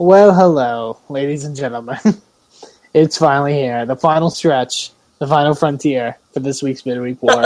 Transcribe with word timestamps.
Well, 0.00 0.32
hello, 0.32 0.98
ladies 1.10 1.44
and 1.44 1.54
gentlemen. 1.54 1.98
it's 2.94 3.18
finally 3.18 3.52
here. 3.52 3.84
The 3.84 3.96
final 3.96 4.30
stretch, 4.30 4.92
the 5.18 5.26
final 5.26 5.54
frontier 5.54 6.16
for 6.32 6.40
this 6.40 6.62
week's 6.62 6.86
Midweek 6.86 7.22
War. 7.22 7.44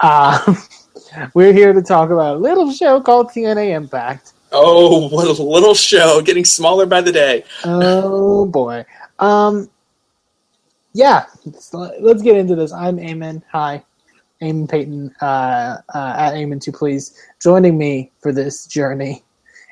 uh, 0.00 0.56
we're 1.34 1.54
here 1.54 1.72
to 1.72 1.80
talk 1.80 2.10
about 2.10 2.36
a 2.36 2.38
little 2.38 2.70
show 2.70 3.00
called 3.00 3.30
TNA 3.30 3.74
Impact. 3.74 4.34
Oh, 4.52 5.08
what 5.08 5.26
a 5.26 5.42
little 5.42 5.72
show, 5.72 6.20
getting 6.20 6.44
smaller 6.44 6.84
by 6.84 7.00
the 7.00 7.12
day. 7.12 7.44
Oh 7.64 8.44
boy. 8.44 8.84
Um, 9.18 9.70
yeah, 10.92 11.24
let's, 11.46 11.72
let's 11.72 12.20
get 12.20 12.36
into 12.36 12.56
this. 12.56 12.74
I'm 12.74 12.98
Eamon. 12.98 13.42
Hi, 13.52 13.82
Eamon 14.42 14.68
Payton 14.68 15.14
uh, 15.22 15.78
uh, 15.94 16.14
at 16.18 16.34
Eamon 16.34 16.60
to 16.60 16.72
please. 16.72 17.18
Joining 17.40 17.78
me 17.78 18.12
for 18.20 18.32
this 18.32 18.66
journey 18.66 19.24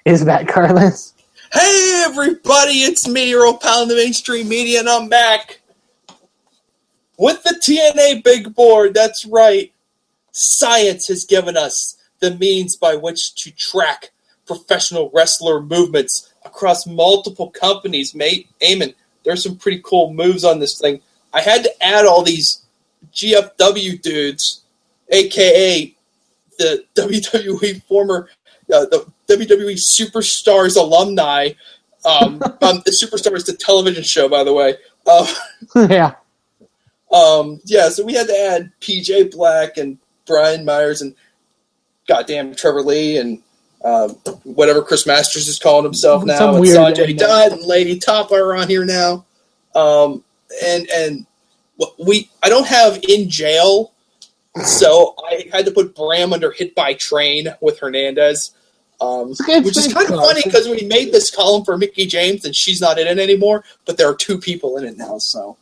is 0.06 0.24
Matt 0.24 0.48
Carlins. 0.48 1.12
Hey 1.50 2.02
everybody, 2.04 2.82
it's 2.82 3.08
me, 3.08 3.30
your 3.30 3.46
old 3.46 3.62
pal 3.62 3.82
in 3.82 3.88
the 3.88 3.94
mainstream 3.94 4.50
media, 4.50 4.80
and 4.80 4.88
I'm 4.88 5.08
back 5.08 5.60
with 7.16 7.42
the 7.42 7.54
TNA 7.54 8.22
big 8.22 8.54
board. 8.54 8.92
That's 8.92 9.24
right. 9.24 9.72
Science 10.30 11.08
has 11.08 11.24
given 11.24 11.56
us 11.56 11.96
the 12.20 12.34
means 12.34 12.76
by 12.76 12.96
which 12.96 13.34
to 13.36 13.50
track 13.50 14.10
professional 14.46 15.10
wrestler 15.14 15.62
movements 15.62 16.30
across 16.44 16.86
multiple 16.86 17.48
companies. 17.48 18.14
Mate, 18.14 18.50
Eamon, 18.60 18.94
there's 19.24 19.42
some 19.42 19.56
pretty 19.56 19.80
cool 19.82 20.12
moves 20.12 20.44
on 20.44 20.58
this 20.58 20.78
thing. 20.78 21.00
I 21.32 21.40
had 21.40 21.62
to 21.62 21.82
add 21.82 22.04
all 22.04 22.22
these 22.22 22.62
GFW 23.14 24.02
dudes, 24.02 24.60
aka 25.08 25.94
the 26.58 26.84
WWE 26.94 27.82
former 27.84 28.28
uh, 28.70 28.84
the 28.84 29.10
WWE 29.28 29.78
Superstars 29.78 30.76
alumni. 30.76 31.50
Um, 32.04 32.42
um, 32.62 32.82
the 32.84 32.96
Superstars, 33.02 33.46
the 33.46 33.56
television 33.58 34.02
show, 34.02 34.28
by 34.28 34.44
the 34.44 34.52
way. 34.52 34.76
Uh, 35.06 35.32
yeah. 35.88 36.14
Um, 37.12 37.60
yeah, 37.64 37.88
so 37.88 38.04
we 38.04 38.12
had 38.12 38.26
to 38.26 38.38
add 38.38 38.72
PJ 38.80 39.32
Black 39.32 39.78
and 39.78 39.98
Brian 40.26 40.64
Myers 40.64 41.00
and 41.00 41.14
goddamn 42.06 42.54
Trevor 42.54 42.82
Lee 42.82 43.16
and 43.16 43.42
uh, 43.84 44.08
whatever 44.44 44.82
Chris 44.82 45.06
Masters 45.06 45.48
is 45.48 45.58
calling 45.58 45.84
himself 45.84 46.24
now. 46.24 46.38
Some 46.38 46.50
and 46.56 46.60
weird 46.60 46.76
Sonjay. 46.76 47.16
Dutt 47.16 47.52
and 47.52 47.62
Lady 47.62 47.98
Top 47.98 48.30
are 48.32 48.54
on 48.54 48.68
here 48.68 48.84
now. 48.84 49.24
Um, 49.74 50.24
and 50.64 50.88
and 50.90 51.26
we 52.04 52.28
I 52.42 52.48
don't 52.48 52.66
have 52.66 52.98
in 53.08 53.30
jail, 53.30 53.92
so 54.64 55.14
I 55.30 55.48
had 55.52 55.66
to 55.66 55.70
put 55.70 55.94
Bram 55.94 56.32
under 56.32 56.50
hit 56.50 56.74
by 56.74 56.94
train 56.94 57.54
with 57.60 57.78
Hernandez. 57.78 58.52
Um, 59.00 59.28
which 59.28 59.76
is 59.76 59.92
kind 59.94 60.10
of 60.10 60.16
funny 60.18 60.42
because 60.44 60.68
we 60.68 60.82
made 60.86 61.12
this 61.12 61.30
column 61.30 61.64
for 61.64 61.78
Mickie 61.78 62.06
James 62.06 62.44
and 62.44 62.54
she's 62.54 62.80
not 62.80 62.98
in 62.98 63.06
it 63.06 63.18
anymore, 63.18 63.64
but 63.86 63.96
there 63.96 64.08
are 64.08 64.14
two 64.14 64.38
people 64.38 64.76
in 64.76 64.84
it 64.84 64.96
now. 64.96 65.18
So 65.18 65.56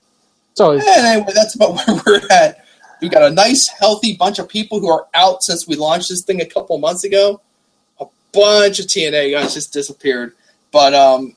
always 0.58 0.84
anyway, 0.86 1.32
that's 1.34 1.54
about 1.54 1.74
where 1.86 2.00
we're 2.06 2.26
at. 2.30 2.64
We've 3.02 3.10
got 3.10 3.22
a 3.22 3.30
nice, 3.30 3.68
healthy 3.68 4.16
bunch 4.16 4.38
of 4.38 4.48
people 4.48 4.80
who 4.80 4.88
are 4.88 5.06
out 5.12 5.42
since 5.42 5.68
we 5.68 5.76
launched 5.76 6.08
this 6.08 6.22
thing 6.22 6.40
a 6.40 6.46
couple 6.46 6.78
months 6.78 7.04
ago. 7.04 7.42
A 8.00 8.06
bunch 8.32 8.80
of 8.80 8.86
TNA 8.86 9.32
guys 9.32 9.52
just 9.52 9.70
disappeared, 9.72 10.32
but 10.72 10.94
um, 10.94 11.36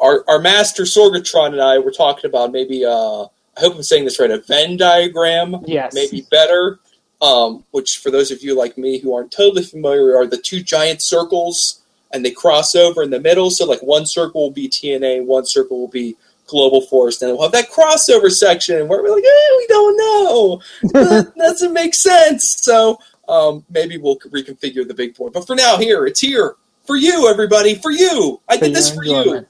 our 0.00 0.24
our 0.28 0.38
master 0.38 0.84
Sorgatron 0.84 1.52
and 1.52 1.60
I 1.60 1.78
were 1.78 1.90
talking 1.90 2.28
about 2.28 2.52
maybe 2.52 2.86
uh, 2.86 3.24
I 3.24 3.60
hope 3.60 3.74
I'm 3.76 3.82
saying 3.82 4.04
this 4.04 4.18
right, 4.18 4.30
a 4.30 4.38
Venn 4.38 4.76
diagram, 4.78 5.56
Yes. 5.66 5.92
maybe 5.94 6.26
better. 6.30 6.78
Um, 7.22 7.64
which 7.70 7.98
for 7.98 8.10
those 8.10 8.30
of 8.30 8.42
you 8.42 8.54
like 8.54 8.76
me 8.76 8.98
who 8.98 9.14
aren't 9.14 9.32
totally 9.32 9.62
familiar 9.62 10.16
are 10.16 10.26
the 10.26 10.36
two 10.36 10.62
giant 10.62 11.02
circles 11.02 11.80
and 12.12 12.22
they 12.24 12.30
cross 12.30 12.74
over 12.74 13.02
in 13.02 13.10
the 13.10 13.20
middle. 13.20 13.50
So 13.50 13.64
like 13.64 13.82
one 13.82 14.04
circle 14.04 14.42
will 14.42 14.50
be 14.50 14.68
TNA, 14.68 15.24
one 15.24 15.46
circle 15.46 15.80
will 15.80 15.88
be 15.88 16.16
Global 16.46 16.82
Force, 16.82 17.22
and 17.22 17.32
we'll 17.32 17.42
have 17.42 17.52
that 17.52 17.70
crossover 17.70 18.30
section 18.30 18.86
where 18.86 19.02
we're 19.02 19.14
like, 19.14 19.24
eh, 19.24 19.56
we 19.56 19.66
don't 19.66 19.96
know. 19.96 20.62
that 20.92 21.32
doesn't 21.36 21.72
make 21.72 21.94
sense. 21.94 22.58
So 22.60 22.98
um, 23.28 23.64
maybe 23.70 23.96
we'll 23.98 24.18
reconfigure 24.18 24.86
the 24.86 24.94
big 24.94 25.14
board. 25.16 25.32
But 25.32 25.46
for 25.46 25.56
now, 25.56 25.76
here 25.78 26.06
it's 26.06 26.20
here 26.20 26.54
for 26.84 26.96
you, 26.96 27.28
everybody, 27.28 27.74
for 27.74 27.90
you. 27.90 28.40
I 28.48 28.56
did 28.56 28.74
this 28.74 28.94
for 28.94 29.04
you. 29.04 29.46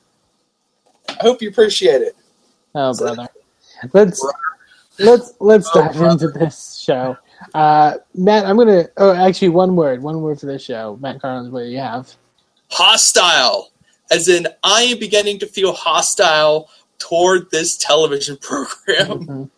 I 1.08 1.14
hope 1.20 1.42
you 1.42 1.48
appreciate 1.48 2.02
it. 2.02 2.16
Oh, 2.74 2.94
brother. 2.94 3.28
Let's 3.92 4.26
let's 4.98 5.34
let's 5.40 5.68
Oh, 5.74 5.80
dive 5.82 6.00
into 6.00 6.28
this 6.28 6.76
show. 6.82 7.18
Uh, 7.54 7.98
Matt, 8.14 8.46
I'm 8.46 8.56
gonna. 8.56 8.88
Oh, 8.96 9.12
actually, 9.14 9.50
one 9.50 9.76
word. 9.76 10.02
One 10.02 10.20
word 10.22 10.40
for 10.40 10.46
this 10.46 10.64
show. 10.64 10.96
Matt 11.00 11.20
Carlins, 11.20 11.50
what 11.50 11.62
do 11.62 11.68
you 11.68 11.78
have? 11.78 12.14
hostile, 12.70 13.70
as 14.10 14.28
in 14.28 14.46
I 14.62 14.82
am 14.82 14.98
beginning 14.98 15.38
to 15.40 15.46
feel 15.46 15.72
hostile 15.72 16.68
toward 16.98 17.50
this 17.50 17.76
television 17.76 18.36
program. 18.40 19.26
Mhm. 19.26 19.50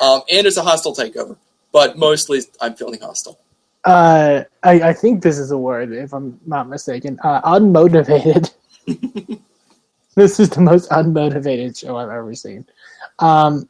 Um, 0.00 0.22
and 0.30 0.46
it's 0.46 0.56
a 0.56 0.62
hostile 0.62 0.94
takeover, 0.94 1.36
but 1.72 1.96
mostly 1.96 2.40
I'm 2.60 2.74
feeling 2.74 3.00
hostile. 3.00 3.38
Uh, 3.84 4.44
I, 4.62 4.80
I 4.80 4.92
think 4.92 5.22
this 5.22 5.38
is 5.38 5.50
a 5.50 5.56
word, 5.56 5.92
if 5.92 6.12
I'm 6.12 6.38
not 6.46 6.68
mistaken. 6.68 7.18
Uh, 7.24 7.40
unmotivated. 7.42 8.52
this 10.14 10.38
is 10.40 10.50
the 10.50 10.60
most 10.60 10.90
unmotivated 10.90 11.78
show 11.78 11.96
I've 11.96 12.10
ever 12.10 12.34
seen. 12.34 12.66
Um, 13.18 13.68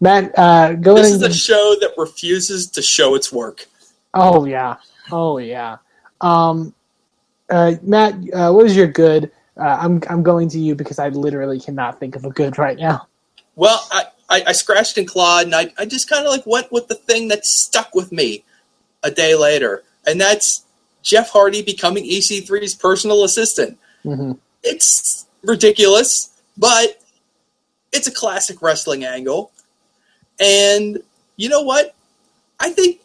Matt, 0.00 0.36
uh, 0.38 0.74
go 0.74 0.94
This 0.94 1.12
is 1.12 1.22
a 1.22 1.32
show 1.32 1.76
that 1.80 1.94
refuses 1.96 2.68
to 2.70 2.82
show 2.82 3.14
its 3.14 3.32
work. 3.32 3.66
oh 4.14 4.44
yeah, 4.44 4.76
oh 5.10 5.38
yeah. 5.38 5.78
Um, 6.20 6.74
uh, 7.50 7.74
Matt, 7.82 8.14
uh, 8.32 8.52
what 8.52 8.66
is 8.66 8.76
your 8.76 8.86
good? 8.86 9.30
Uh, 9.56 9.78
I'm 9.80 10.02
I'm 10.08 10.22
going 10.22 10.48
to 10.50 10.58
you 10.58 10.74
because 10.74 10.98
I 10.98 11.08
literally 11.08 11.60
cannot 11.60 11.98
think 12.00 12.16
of 12.16 12.24
a 12.24 12.30
good 12.30 12.58
right 12.58 12.78
now. 12.78 13.08
Well, 13.56 13.86
I, 13.90 14.04
I, 14.28 14.44
I 14.48 14.52
scratched 14.52 14.98
and 14.98 15.08
clawed, 15.08 15.46
and 15.46 15.54
I, 15.54 15.72
I 15.76 15.84
just 15.84 16.08
kind 16.08 16.24
of 16.24 16.30
like 16.30 16.46
went 16.46 16.70
with 16.70 16.86
the 16.86 16.94
thing 16.94 17.28
that 17.28 17.44
stuck 17.44 17.94
with 17.94 18.12
me 18.12 18.44
a 19.02 19.10
day 19.10 19.34
later, 19.34 19.82
and 20.06 20.20
that's 20.20 20.64
Jeff 21.02 21.30
Hardy 21.30 21.62
becoming 21.62 22.04
EC3's 22.04 22.74
personal 22.74 23.24
assistant. 23.24 23.78
hmm 24.02 24.32
it's 24.62 25.26
ridiculous, 25.42 26.30
but 26.56 27.00
it's 27.92 28.06
a 28.06 28.12
classic 28.12 28.60
wrestling 28.62 29.04
angle. 29.04 29.50
And 30.40 31.02
you 31.36 31.48
know 31.48 31.62
what? 31.62 31.94
I 32.60 32.70
think 32.70 33.00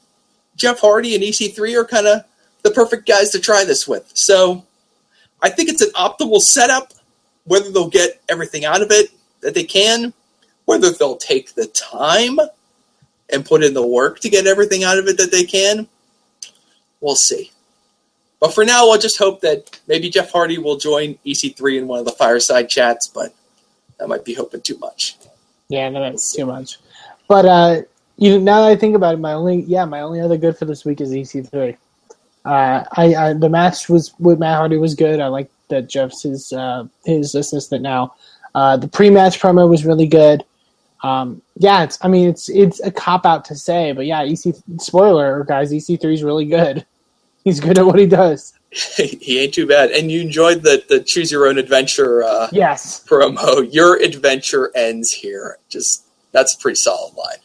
Jeff 0.56 0.80
Hardy 0.80 1.16
and 1.16 1.24
EC3 1.24 1.80
are 1.80 1.86
kind 1.86 2.08
of 2.08 2.24
the 2.64 2.72
perfect 2.72 3.08
guys 3.08 3.30
to 3.32 3.40
try 3.40 3.64
this 3.66 3.88
with. 3.88 4.10
So 4.14 4.66
I 5.42 5.50
think 5.50 5.70
it's 5.70 5.82
an 5.82 5.92
optimal 5.92 6.40
setup. 6.40 6.94
Whether 7.46 7.72
they'll 7.72 7.90
get 7.90 8.22
everything 8.30 8.64
out 8.64 8.82
of 8.82 8.90
it 8.92 9.10
that 9.42 9.54
they 9.54 9.66
can, 9.66 10.14
whether 10.64 10.90
they'll 10.92 11.18
take 11.18 11.56
the 11.56 11.68
time 11.68 12.40
and 13.30 13.46
put 13.46 13.64
in 13.64 13.74
the 13.74 13.86
work 13.86 14.22
to 14.22 14.30
get 14.30 14.48
everything 14.48 14.86
out 14.86 14.98
of 14.98 15.08
it 15.08 15.18
that 15.18 15.32
they 15.32 15.44
can, 15.44 15.90
we'll 17.02 17.16
see. 17.16 17.52
But 18.40 18.54
for 18.54 18.64
now, 18.64 18.90
I'll 18.90 18.98
just 18.98 19.18
hope 19.18 19.42
that 19.42 19.80
maybe 19.88 20.10
Jeff 20.10 20.32
Hardy 20.32 20.58
will 20.58 20.78
join 20.78 21.18
EC3 21.26 21.80
in 21.80 21.88
one 21.88 22.00
of 22.00 22.06
the 22.06 22.12
fireside 22.12 22.70
chats, 22.70 23.08
but 23.08 23.34
that 24.00 24.08
might 24.08 24.26
be 24.26 24.34
hoping 24.34 24.62
too 24.62 24.78
much. 24.78 25.18
Yeah, 25.70 25.90
no, 25.90 26.02
that's 26.02 26.34
too 26.34 26.46
much. 26.46 26.78
But 27.28 27.46
uh, 27.46 27.82
you 28.18 28.40
now 28.40 28.62
that 28.62 28.72
I 28.72 28.76
think 28.76 28.96
about 28.96 29.16
it, 29.16 29.20
my 29.20 29.34
only 29.34 29.62
yeah, 29.62 29.86
my 29.86 30.02
only 30.02 30.20
other 30.20 30.38
good 30.38 30.58
for 30.58 30.66
this 30.66 30.86
week 30.86 31.02
is 31.02 31.12
EC3. 31.12 31.78
Uh, 32.46 32.84
I, 32.92 33.16
I 33.16 33.34
the 33.34 33.50
match 33.50 33.90
was 33.90 34.14
with 34.20 34.40
Matt 34.40 34.58
Hardy 34.58 34.78
was 34.78 34.96
good. 34.96 35.20
I 35.20 35.28
like 35.28 35.50
that 35.70 35.90
Jeff's 35.90 36.24
his 36.24 36.52
uh, 36.54 36.86
his 37.06 37.36
assistant 37.36 37.82
now. 37.82 38.16
Uh, 38.56 38.78
the 38.78 38.88
pre-match 38.88 39.40
promo 39.40 39.68
was 39.68 39.86
really 39.86 40.06
good. 40.06 40.44
Um, 41.02 41.42
yeah, 41.58 41.84
it's 41.84 41.98
I 42.02 42.08
mean 42.08 42.30
it's 42.30 42.50
it's 42.50 42.80
a 42.82 42.92
cop 42.92 43.26
out 43.26 43.46
to 43.46 43.56
say, 43.56 43.92
but 43.92 44.06
yeah, 44.06 44.24
EC 44.24 44.56
spoiler 44.80 45.44
guys, 45.44 45.72
EC3 45.72 46.14
is 46.14 46.24
really 46.24 46.46
good. 46.46 46.86
He's 47.44 47.60
good 47.60 47.78
at 47.78 47.86
what 47.86 48.00
he 48.00 48.06
does. 48.06 48.54
he 48.72 49.40
ain't 49.40 49.54
too 49.54 49.68
bad. 49.68 49.92
And 49.92 50.10
you 50.10 50.22
enjoyed 50.22 50.64
the, 50.64 50.82
the 50.88 51.02
choose 51.02 51.30
your 51.30 51.46
own 51.46 51.58
adventure 51.58 52.24
uh, 52.24 52.48
Yes, 52.54 53.06
promo. 53.06 53.68
Your 53.72 54.02
adventure 54.02 54.72
ends 54.76 55.12
here. 55.12 55.58
Just 55.68 56.06
that's 56.34 56.54
a 56.56 56.58
pretty 56.58 56.76
solid 56.76 57.14
line. 57.16 57.38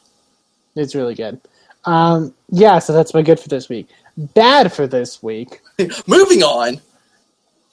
it's 0.74 0.96
really 0.96 1.14
good. 1.14 1.40
Um, 1.84 2.34
yeah, 2.50 2.80
so 2.80 2.92
that's 2.92 3.14
my 3.14 3.22
good 3.22 3.38
for 3.38 3.48
this 3.48 3.68
week. 3.68 3.88
Bad 4.16 4.72
for 4.72 4.86
this 4.88 5.22
week. 5.22 5.60
Moving 6.08 6.42
on. 6.42 6.80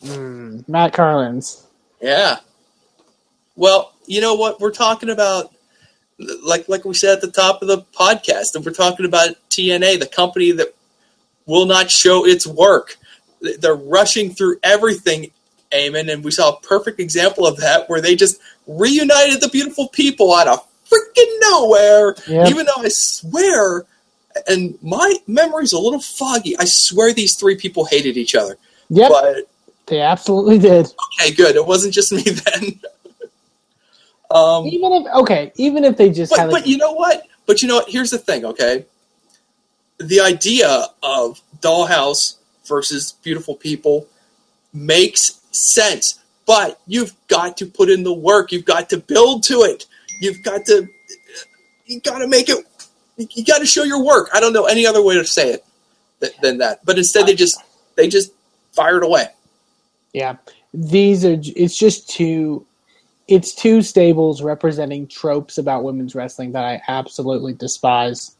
Mm, 0.04 0.68
Matt 0.70 0.94
Carlins. 0.94 1.66
Yeah. 2.02 2.38
Well, 3.56 3.94
you 4.06 4.22
know 4.22 4.36
what? 4.36 4.60
We're 4.62 4.72
talking 4.72 5.10
about, 5.10 5.52
like 6.44 6.70
like 6.70 6.86
we 6.86 6.94
said 6.94 7.16
at 7.16 7.22
the 7.22 7.32
top 7.32 7.62
of 7.62 7.68
the 7.68 7.82
podcast, 7.98 8.54
and 8.56 8.64
we're 8.64 8.74
talking 8.74 9.06
about 9.06 9.30
TNA, 9.50 10.00
the 10.00 10.06
company 10.08 10.52
that 10.52 10.76
will 11.48 11.66
not 11.66 11.90
show 11.90 12.26
its 12.26 12.46
work. 12.46 12.98
They're 13.60 13.76
rushing 13.76 14.32
through 14.34 14.58
everything, 14.64 15.32
Eamon, 15.72 16.12
and 16.12 16.24
we 16.24 16.32
saw 16.32 16.52
a 16.54 16.60
perfect 16.62 17.00
example 17.00 17.48
of 17.48 17.58
that 17.58 17.90
where 17.90 18.02
they 18.02 18.16
just 18.16 18.40
reunited 18.68 19.42
the 19.42 19.50
beautiful 19.50 19.88
people 19.90 20.34
out 20.34 20.48
of 20.48 20.68
freaking 20.96 21.40
nowhere. 21.52 22.16
Yeah. 22.28 22.48
Even 22.48 22.66
though 22.66 22.82
I 22.84 22.88
swear, 22.90 23.86
and 24.48 24.78
my 24.82 25.16
memory's 25.28 25.74
a 25.74 25.80
little 25.80 26.00
foggy, 26.02 26.58
I 26.58 26.66
swear 26.66 27.14
these 27.14 27.36
three 27.36 27.56
people 27.56 27.86
hated 27.86 28.18
each 28.18 28.36
other. 28.36 28.58
Yep, 28.90 29.10
But 29.10 29.36
they 29.88 30.02
absolutely 30.02 30.60
did. 30.60 30.88
okay, 31.20 31.32
good. 31.34 31.56
It 31.56 31.66
wasn't 31.66 31.94
just 31.94 32.12
me 32.12 32.22
then. 32.24 32.80
um, 34.32 34.66
Even 34.68 34.94
if 34.94 35.08
okay, 35.14 35.52
even 35.56 35.84
if 35.84 35.98
they 35.98 36.10
just 36.10 36.32
but, 36.32 36.40
had 36.40 36.46
but 36.48 36.54
like, 36.62 36.68
you 36.68 36.78
know 36.78 36.92
what? 36.94 37.24
But 37.46 37.62
you 37.62 37.68
know 37.68 37.76
what? 37.76 37.90
Here's 37.90 38.10
the 38.12 38.18
thing, 38.18 38.46
okay? 38.46 38.86
The 40.00 40.20
idea 40.20 40.88
of 41.04 41.42
Dollhouse 41.62 42.36
versus 42.66 43.14
Beautiful 43.24 43.56
People 43.56 44.08
makes 44.74 45.40
sense, 45.52 46.20
but 46.46 46.82
you've 46.88 47.14
got 47.28 47.58
to 47.58 47.66
put 47.66 47.90
in 47.90 48.04
the 48.04 48.14
work. 48.14 48.52
You've 48.52 48.66
got 48.66 48.90
to 48.90 48.98
build 48.98 49.44
to 49.44 49.62
it. 49.62 49.86
You've 50.20 50.42
got 50.44 50.66
to, 50.66 50.88
you 51.86 52.00
got 52.02 52.20
to 52.20 52.28
make 52.28 52.50
it. 52.50 52.66
You 53.18 53.46
got 53.46 53.60
to 53.60 53.66
show 53.66 53.84
your 53.84 54.04
work. 54.04 54.30
I 54.34 54.40
don't 54.40 54.54
know 54.54 54.66
any 54.66 54.86
other 54.86 55.02
way 55.02 55.16
to 55.16 55.26
say 55.26 55.52
it 55.52 55.66
th- 56.20 56.36
than 56.42 56.58
that. 56.60 56.84
But 56.86 56.98
instead, 56.98 57.26
they 57.28 57.36
just 57.36 57.58
they 57.96 58.08
just 58.10 58.32
fired 58.74 59.04
away. 59.04 59.28
yeah, 60.14 60.36
these 60.74 61.24
are 61.26 61.38
it's 61.42 61.78
just 61.78 62.10
two 62.10 62.66
it's 63.28 63.56
two 63.56 63.82
stables 63.82 64.42
representing 64.42 65.08
tropes 65.08 65.58
about 65.58 65.84
women's 65.84 66.14
wrestling 66.16 66.52
that 66.52 66.64
I 66.66 66.82
absolutely 66.88 67.54
despise 67.54 68.36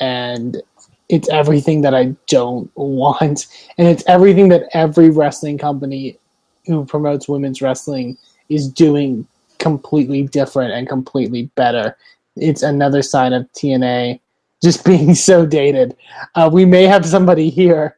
and 0.00 0.60
it's 1.08 1.28
everything 1.28 1.82
that 1.82 1.94
I 1.94 2.16
don't 2.26 2.70
want 2.76 3.46
and 3.78 3.86
it's 3.88 4.02
everything 4.08 4.48
that 4.48 4.68
every 4.74 5.10
wrestling 5.10 5.58
company 5.58 6.18
who 6.66 6.84
promotes 6.84 7.28
women's 7.28 7.62
wrestling 7.62 8.18
is 8.48 8.68
doing 8.68 9.26
completely 9.58 10.24
different 10.24 10.72
and 10.72 10.88
completely 10.88 11.50
better. 11.54 11.96
It's 12.36 12.62
another 12.62 13.02
sign 13.02 13.32
of 13.32 13.50
TNA 13.52 14.20
just 14.62 14.84
being 14.84 15.14
so 15.14 15.46
dated. 15.46 15.96
Uh, 16.34 16.50
we 16.52 16.64
may 16.64 16.84
have 16.84 17.06
somebody 17.06 17.50
here. 17.50 17.96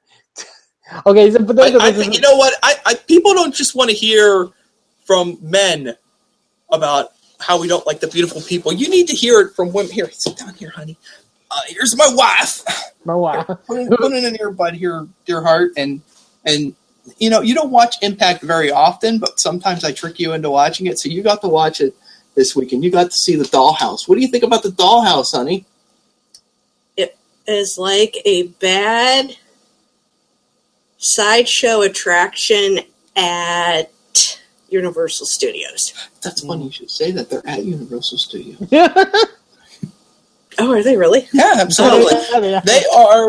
okay, 1.06 1.30
so 1.30 1.42
but 1.42 1.58
I, 1.58 1.88
I 1.88 1.92
think 1.92 2.14
you 2.14 2.20
know 2.20 2.36
what? 2.36 2.54
I, 2.62 2.76
I 2.86 2.94
people 2.94 3.34
don't 3.34 3.54
just 3.54 3.74
want 3.74 3.90
to 3.90 3.96
hear 3.96 4.48
from 5.04 5.38
men 5.40 5.94
about 6.70 7.12
how 7.40 7.60
we 7.60 7.68
don't 7.68 7.86
like 7.86 8.00
the 8.00 8.08
beautiful 8.08 8.42
people. 8.42 8.72
You 8.72 8.88
need 8.88 9.08
to 9.08 9.16
hear 9.16 9.40
it 9.40 9.54
from 9.54 9.72
women. 9.72 9.92
Here, 9.92 10.10
sit 10.10 10.36
down 10.36 10.54
here, 10.54 10.70
honey. 10.70 10.96
Uh, 11.50 11.60
here's 11.66 11.96
my 11.96 12.08
wife. 12.12 12.62
my 13.04 13.14
wow. 13.14 13.42
Put 13.42 13.78
it, 13.78 13.90
put 13.90 14.12
it 14.12 14.24
in 14.24 14.34
your 14.34 14.50
butt 14.50 14.74
here, 14.74 15.06
dear 15.24 15.42
heart, 15.42 15.72
and 15.76 16.02
and 16.44 16.74
you 17.18 17.30
know 17.30 17.40
you 17.40 17.54
don't 17.54 17.70
watch 17.70 17.96
Impact 18.02 18.42
very 18.42 18.70
often, 18.70 19.18
but 19.18 19.40
sometimes 19.40 19.84
I 19.84 19.92
trick 19.92 20.18
you 20.18 20.32
into 20.32 20.50
watching 20.50 20.86
it. 20.86 20.98
So 20.98 21.08
you 21.08 21.22
got 21.22 21.40
to 21.42 21.48
watch 21.48 21.80
it 21.80 21.94
this 22.34 22.54
weekend. 22.54 22.84
You 22.84 22.90
got 22.90 23.10
to 23.10 23.16
see 23.16 23.36
the 23.36 23.44
Dollhouse. 23.44 24.08
What 24.08 24.14
do 24.16 24.20
you 24.20 24.28
think 24.28 24.44
about 24.44 24.62
the 24.62 24.70
Dollhouse, 24.70 25.32
honey? 25.32 25.64
It 26.96 27.16
is 27.46 27.78
like 27.78 28.16
a 28.24 28.48
bad 28.48 29.36
sideshow 30.98 31.82
attraction 31.82 32.80
at 33.16 33.90
Universal 34.68 35.26
Studios. 35.26 35.94
That's 36.22 36.44
funny 36.44 36.64
you 36.66 36.72
should 36.72 36.90
say 36.90 37.10
that. 37.12 37.30
They're 37.30 37.46
at 37.46 37.64
Universal 37.64 38.18
Studios. 38.18 38.58
Oh, 40.60 40.72
are 40.72 40.82
they 40.82 40.96
really? 40.96 41.28
Yeah, 41.32 41.54
absolutely. 41.58 42.14
Yeah. 42.50 42.60
they 42.64 42.82
are 42.92 43.28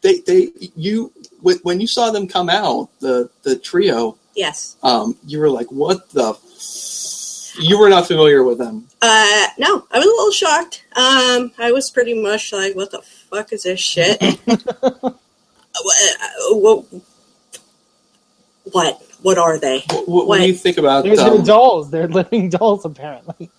they 0.00 0.18
they 0.26 0.48
you 0.74 1.12
wh- 1.16 1.21
when 1.42 1.80
you 1.80 1.86
saw 1.86 2.10
them 2.10 2.26
come 2.26 2.48
out 2.48 2.88
the 3.00 3.28
the 3.42 3.56
trio 3.56 4.16
Yes. 4.34 4.76
um 4.82 5.16
you 5.26 5.38
were 5.40 5.50
like 5.50 5.70
what 5.70 6.08
the 6.10 6.30
f-? 6.30 7.54
you 7.60 7.78
were 7.78 7.88
not 7.90 8.06
familiar 8.06 8.42
with 8.42 8.58
them 8.58 8.86
Uh, 9.02 9.46
no, 9.58 9.86
I 9.90 9.98
was 9.98 10.06
a 10.06 10.08
little 10.08 10.32
shocked. 10.32 10.84
Um, 10.96 11.52
I 11.58 11.72
was 11.72 11.90
pretty 11.90 12.14
much 12.14 12.52
like, 12.52 12.74
"What 12.76 12.90
the 12.92 13.02
fuck 13.02 13.52
is 13.52 13.64
this 13.64 13.80
shit?" 13.80 14.22
Uh, 15.74 16.54
what, 16.54 16.84
what? 18.64 19.02
What 19.22 19.38
are 19.38 19.58
they? 19.58 19.80
what, 19.88 20.08
what, 20.08 20.26
what 20.28 20.38
do 20.38 20.46
you 20.46 20.54
think 20.54 20.76
about 20.78 21.04
They're, 21.04 21.16
they're 21.16 21.30
um, 21.32 21.44
dolls. 21.44 21.90
They're 21.90 22.08
living 22.08 22.48
dolls, 22.58 22.84
apparently. 22.84 23.50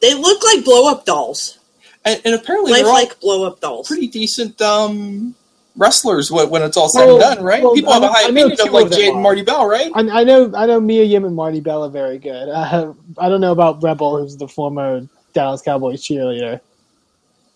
They 0.00 0.14
look 0.14 0.42
like 0.44 0.64
blow 0.64 0.90
up 0.90 1.04
dolls, 1.04 1.58
and, 2.04 2.20
and 2.24 2.34
apparently 2.34 2.72
they're 2.72 2.86
all 2.86 2.92
lifelike 2.92 3.20
blow 3.20 3.46
up 3.46 3.60
dolls. 3.60 3.86
pretty 3.88 4.06
decent 4.08 4.60
um 4.62 5.34
wrestlers 5.76 6.30
when, 6.30 6.48
when 6.50 6.62
it's 6.62 6.76
all 6.76 6.88
said 6.88 7.06
Well, 7.06 7.14
and 7.16 7.36
done 7.36 7.44
right 7.44 7.62
well, 7.62 7.74
people 7.74 7.92
have 7.92 8.02
I 8.02 8.06
a 8.06 8.10
high 8.10 8.22
know- 8.22 8.26
I 8.26 8.30
know 8.30 8.46
opinion 8.46 8.68
of 8.68 8.72
like 8.74 8.90
Jade 8.92 9.12
and. 9.14 9.22
Marti 9.22 9.42
Belle 9.42 9.66
right 9.66 9.90
I, 9.94 10.20
I 10.20 10.24
know, 10.24 10.52
I 10.54 10.66
know 10.66 10.80
Mia 10.80 11.02
Yim 11.04 11.24
and 11.24 11.34
Marti 11.34 11.60
Belle 11.60 11.84
are 11.84 11.90
very 11.90 12.18
good. 12.18 12.48
Uh, 12.48 12.92
I 13.18 13.28
don't 13.28 13.40
know 13.40 13.52
about 13.52 13.82
Rebel, 13.82 14.18
who's 14.18 14.36
the 14.36 14.48
former 14.48 15.06
Dallas 15.32 15.62
Cowboys 15.62 16.02
cheerleader, 16.02 16.60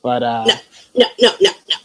but 0.03 0.23
uh, 0.23 0.45
No. 0.47 0.55
No, 0.97 1.07
no, 1.21 1.31
no, 1.41 1.51
no. 1.69 1.77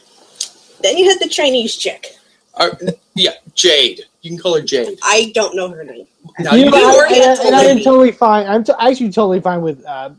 Then 0.82 0.98
you 0.98 1.08
had 1.10 1.20
the 1.20 1.30
Chinese 1.30 1.76
chick. 1.76 2.08
Uh, 2.56 2.70
yeah 3.16 3.32
Jade 3.56 4.02
you 4.22 4.30
can 4.32 4.38
call 4.40 4.56
her 4.56 4.62
Jade 4.62 4.98
I 5.04 5.32
don't 5.34 5.56
know 5.56 5.70
her 5.70 5.84
name. 5.84 6.06
now, 6.40 6.54
you 6.54 6.66
you 6.66 6.72
know, 6.72 6.78
can- 7.08 7.12
I, 7.12 7.44
and, 7.48 7.56
I, 7.56 7.64
am 7.66 7.78
totally 7.80 8.12
fine. 8.12 8.46
I'm 8.48 8.64
t- 8.64 8.74
actually 8.80 9.12
totally 9.12 9.42
fine 9.42 9.62
with 9.62 9.84
uh, 9.86 10.12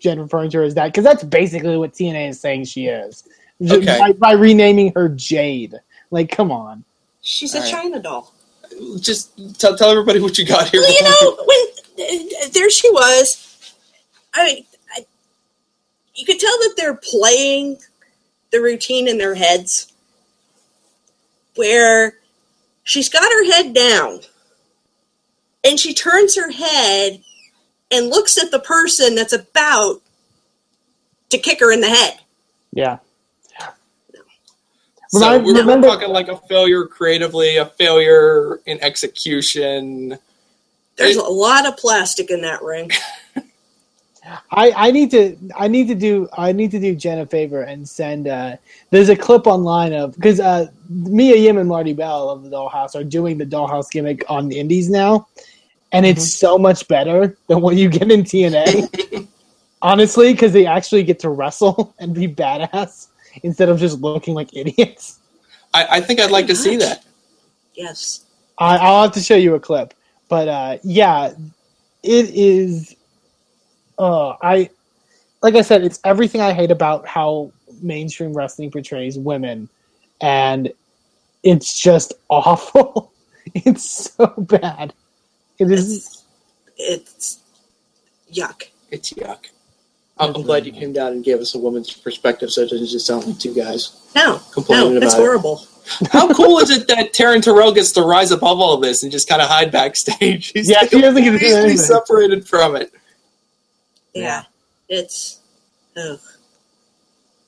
Jen 0.00 0.20
referring 0.20 0.50
to 0.50 0.58
her 0.58 0.64
as 0.64 0.74
that 0.74 0.86
because 0.88 1.04
that's 1.04 1.24
basically 1.24 1.76
what 1.78 1.92
TNA 1.94 2.28
is 2.30 2.40
saying 2.40 2.64
she 2.64 2.86
is 2.88 3.22
J- 3.22 3.30
Okay. 3.60 3.98
by, 3.98 4.12
by 4.12 4.32
renaming 4.32 4.92
her 4.94 5.08
Jade. 5.08 5.74
Like, 6.10 6.30
come 6.30 6.50
on. 6.52 6.84
She's 7.22 7.54
All 7.54 7.60
a 7.60 7.64
right. 7.64 7.70
China 7.70 8.00
doll. 8.00 8.32
just 9.00 9.58
tell, 9.58 9.76
tell 9.76 9.90
everybody 9.90 10.20
what 10.20 10.38
you 10.38 10.46
got 10.46 10.68
here 10.68 10.80
Well, 10.80 10.92
you 10.92 11.02
know, 11.02 11.44
when 11.44 12.44
uh, 12.44 12.48
there 12.52 12.70
she 12.70 12.90
was, 12.90 13.74
I 14.32 14.44
mean, 14.44 14.64
I, 14.96 15.04
you 16.14 16.24
could 16.24 16.38
tell 16.38 16.56
that 16.58 16.74
they're 16.76 16.94
playing 17.02 17.78
the 18.50 18.60
routine 18.60 19.08
in 19.08 19.18
their 19.18 19.34
heads, 19.34 19.92
where 21.56 22.14
she's 22.84 23.08
got 23.08 23.24
her 23.24 23.44
head 23.52 23.74
down, 23.74 24.20
and 25.64 25.78
she 25.78 25.92
turns 25.92 26.36
her 26.36 26.50
head 26.50 27.22
and 27.90 28.08
looks 28.08 28.38
at 28.38 28.50
the 28.50 28.60
person 28.60 29.14
that's 29.14 29.32
about 29.32 30.00
to 31.30 31.38
kick 31.38 31.60
her 31.60 31.72
in 31.72 31.80
the 31.80 31.88
head. 31.88 32.18
Yeah. 32.72 32.98
So 35.08 35.20
Remind- 35.20 35.44
we're, 35.46 35.66
we're 35.66 35.82
talking 35.82 36.10
like 36.10 36.28
a 36.28 36.36
failure 36.36 36.84
creatively, 36.84 37.56
a 37.56 37.66
failure 37.66 38.60
in 38.66 38.78
execution. 38.82 40.18
There's 40.96 41.16
a 41.16 41.22
lot 41.22 41.66
of 41.66 41.76
plastic 41.76 42.30
in 42.30 42.42
that 42.42 42.62
ring. 42.62 42.90
I, 44.50 44.72
I 44.76 44.90
need 44.90 45.10
to 45.12 45.36
I 45.56 45.68
need 45.68 45.88
to 45.88 45.94
do 45.94 46.28
I 46.36 46.52
need 46.52 46.70
to 46.72 46.78
do 46.78 46.94
Jen 46.94 47.18
a 47.18 47.26
favor 47.26 47.62
and 47.62 47.88
send 47.88 48.28
uh 48.28 48.56
there's 48.90 49.08
a 49.08 49.16
clip 49.16 49.46
online 49.46 49.94
of 49.94 50.14
because 50.14 50.40
uh 50.40 50.66
Mia 50.88 51.36
Yim 51.36 51.56
and 51.56 51.68
Marti 51.68 51.94
Belle 51.94 52.28
of 52.28 52.42
the 52.42 52.50
Dollhouse 52.50 52.94
are 52.94 53.04
doing 53.04 53.38
the 53.38 53.46
Dollhouse 53.46 53.90
gimmick 53.90 54.24
on 54.28 54.48
the 54.48 54.58
Indies 54.58 54.90
now, 54.90 55.28
and 55.92 56.04
it's 56.04 56.34
so 56.34 56.58
much 56.58 56.86
better 56.88 57.36
than 57.46 57.60
what 57.60 57.76
you 57.76 57.88
get 57.88 58.10
in 58.10 58.22
TNA. 58.22 59.26
Honestly, 59.82 60.32
because 60.32 60.52
they 60.52 60.66
actually 60.66 61.04
get 61.04 61.20
to 61.20 61.30
wrestle 61.30 61.94
and 61.98 62.14
be 62.14 62.26
badass 62.28 63.08
instead 63.44 63.68
of 63.68 63.78
just 63.78 64.00
looking 64.00 64.34
like 64.34 64.54
idiots. 64.54 65.18
I, 65.74 65.86
I 65.90 66.00
think 66.00 66.20
I'd 66.20 66.30
like 66.30 66.46
to 66.46 66.56
see 66.56 66.76
that. 66.76 67.04
Yes. 67.74 68.24
I, 68.58 68.76
I'll 68.76 69.02
have 69.02 69.12
to 69.12 69.20
show 69.20 69.36
you 69.36 69.54
a 69.54 69.60
clip, 69.60 69.94
but 70.28 70.48
uh, 70.48 70.78
yeah, 70.82 71.32
it 72.02 72.30
is. 72.30 72.96
Uh, 73.98 74.30
I 74.42 74.70
like 75.42 75.54
I 75.54 75.62
said, 75.62 75.82
it's 75.84 76.00
everything 76.04 76.40
I 76.40 76.52
hate 76.52 76.70
about 76.70 77.06
how 77.06 77.52
mainstream 77.80 78.32
wrestling 78.32 78.70
portrays 78.70 79.18
women, 79.18 79.68
and 80.20 80.72
it's 81.42 81.78
just 81.78 82.12
awful. 82.28 83.12
it's 83.54 84.12
so 84.12 84.26
bad. 84.38 84.92
It 85.58 85.70
is. 85.70 86.24
It's 86.76 87.40
yuck. 88.32 88.68
It's 88.90 89.12
yuck. 89.12 89.46
I'm, 90.20 90.34
I'm 90.34 90.42
glad 90.42 90.66
you 90.66 90.72
came 90.72 90.92
down 90.92 91.12
and 91.12 91.22
gave 91.24 91.38
us 91.38 91.54
a 91.54 91.58
woman's 91.58 91.92
perspective, 91.92 92.50
so 92.50 92.62
it 92.62 92.70
doesn't 92.70 92.86
just 92.88 93.06
sound 93.06 93.26
like 93.26 93.38
two 93.38 93.54
guys. 93.54 93.92
No, 94.16 94.40
Complaining 94.52 94.94
no, 94.94 95.00
that's 95.00 95.14
about 95.14 95.22
it. 95.22 95.26
horrible. 95.26 95.66
How 96.12 96.32
cool 96.34 96.58
is 96.58 96.70
it 96.70 96.86
that 96.88 97.12
Taryn 97.14 97.42
Terrell 97.42 97.72
gets 97.72 97.92
to 97.92 98.02
rise 98.02 98.30
above 98.30 98.60
all 98.60 98.74
of 98.74 98.82
this 98.82 99.02
and 99.02 99.10
just 99.12 99.28
kind 99.28 99.40
of 99.40 99.48
hide 99.48 99.70
backstage? 99.72 100.52
He's 100.54 100.68
Yeah, 100.68 100.82
she 100.86 101.00
doesn't 101.00 101.22
get 101.22 101.30
to 101.32 101.38
do 101.38 101.38
completely 101.38 101.56
anything. 101.60 101.76
separated 101.78 102.46
from 102.48 102.76
it. 102.76 102.92
Yeah, 104.14 104.44
it's. 104.88 105.40
Ugh. 105.96 106.18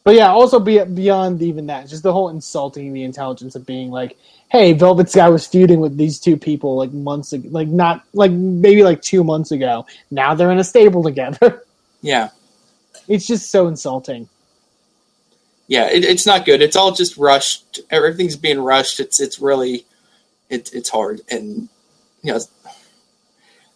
But 0.05 0.15
yeah, 0.15 0.29
also 0.31 0.59
be, 0.59 0.83
beyond 0.83 1.43
even 1.43 1.67
that, 1.67 1.89
just 1.89 2.03
the 2.03 2.13
whole 2.13 2.31
insulting 2.31 2.93
the 2.95 3.03
intelligence 3.05 3.55
of 3.55 3.67
being 3.67 3.91
like, 3.91 4.17
hey, 4.49 4.73
Velvet 4.73 5.11
Sky 5.11 5.29
was 5.29 5.47
feuding 5.47 5.79
with 5.81 5.97
these 5.99 6.19
two 6.19 6.37
people 6.39 6.77
like 6.77 6.93
months 6.93 7.33
ago, 7.35 7.47
like 7.53 7.69
not 7.69 8.05
like 8.15 8.31
maybe 8.33 8.83
like 8.83 9.03
two 9.03 9.23
months 9.23 9.51
ago. 9.53 9.87
Now 10.11 10.35
they're 10.35 10.51
in 10.51 10.59
a 10.59 10.65
stable 10.65 11.03
together. 11.03 11.65
Yeah, 12.03 12.31
it's 13.11 13.27
just 13.27 13.51
so 13.51 13.69
insulting. 13.69 14.29
yeah, 15.69 15.89
it, 15.91 16.05
it's 16.05 16.27
not 16.27 16.45
good. 16.47 16.63
It's 16.63 16.77
all 16.77 16.93
just 16.93 17.17
rushed. 17.17 17.81
Everything's 17.91 18.37
being 18.37 18.59
rushed. 18.61 19.01
It's 19.01 19.21
it's 19.21 19.39
really, 19.41 19.85
it, 20.49 20.71
it's 20.73 20.89
hard, 20.89 21.21
and 21.31 21.69
you 22.23 22.33
know, 22.33 22.41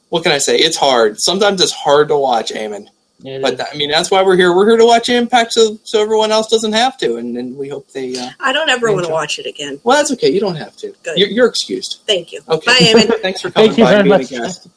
what 0.09 0.23
can 0.23 0.33
I 0.33 0.39
say? 0.39 0.57
It's 0.57 0.77
hard. 0.77 1.21
Sometimes 1.21 1.61
it's 1.61 1.73
hard 1.73 2.09
to 2.09 2.17
watch, 2.17 2.53
Eamon. 2.53 2.89
It 3.25 3.41
But 3.43 3.55
is. 3.55 3.61
I 3.73 3.77
mean, 3.77 3.91
that's 3.91 4.11
why 4.11 4.23
we're 4.23 4.37
here. 4.37 4.55
We're 4.55 4.69
here 4.69 4.77
to 4.79 4.85
watch 4.85 5.09
Impact, 5.09 5.53
so 5.53 5.79
so 5.85 6.03
everyone 6.03 6.31
else 6.31 6.49
doesn't 6.49 6.73
have 6.75 6.99
to, 6.99 7.17
and, 7.17 7.37
and 7.39 7.57
we 7.57 7.69
hope 7.69 7.89
they. 7.93 8.17
Uh, 8.17 8.31
I 8.41 8.53
don't 8.53 8.69
ever 8.69 8.93
want 8.93 9.07
to 9.07 9.13
watch 9.13 9.39
it 9.39 9.47
again. 9.47 9.81
well, 9.85 9.97
that's 9.97 10.13
okay. 10.13 10.29
You 10.31 10.41
don't 10.41 10.57
have 10.57 10.77
to. 10.79 10.95
Good. 11.03 11.17
You're, 11.19 11.29
you're 11.29 11.47
excused. 11.49 12.03
Thank 12.07 12.33
you. 12.33 12.41
Okay. 12.49 12.67
Bye, 12.67 12.79
Eamon. 13.01 13.21
Thanks 13.23 13.41
for 13.41 13.51
coming 13.51 13.69
Thank 13.71 13.79
you 13.79 13.85
by 13.85 13.95
and 13.95 14.09
very 14.09 14.27
being 14.27 14.41
a 14.41 14.45
much. 14.45 14.55
guest. 14.55 14.69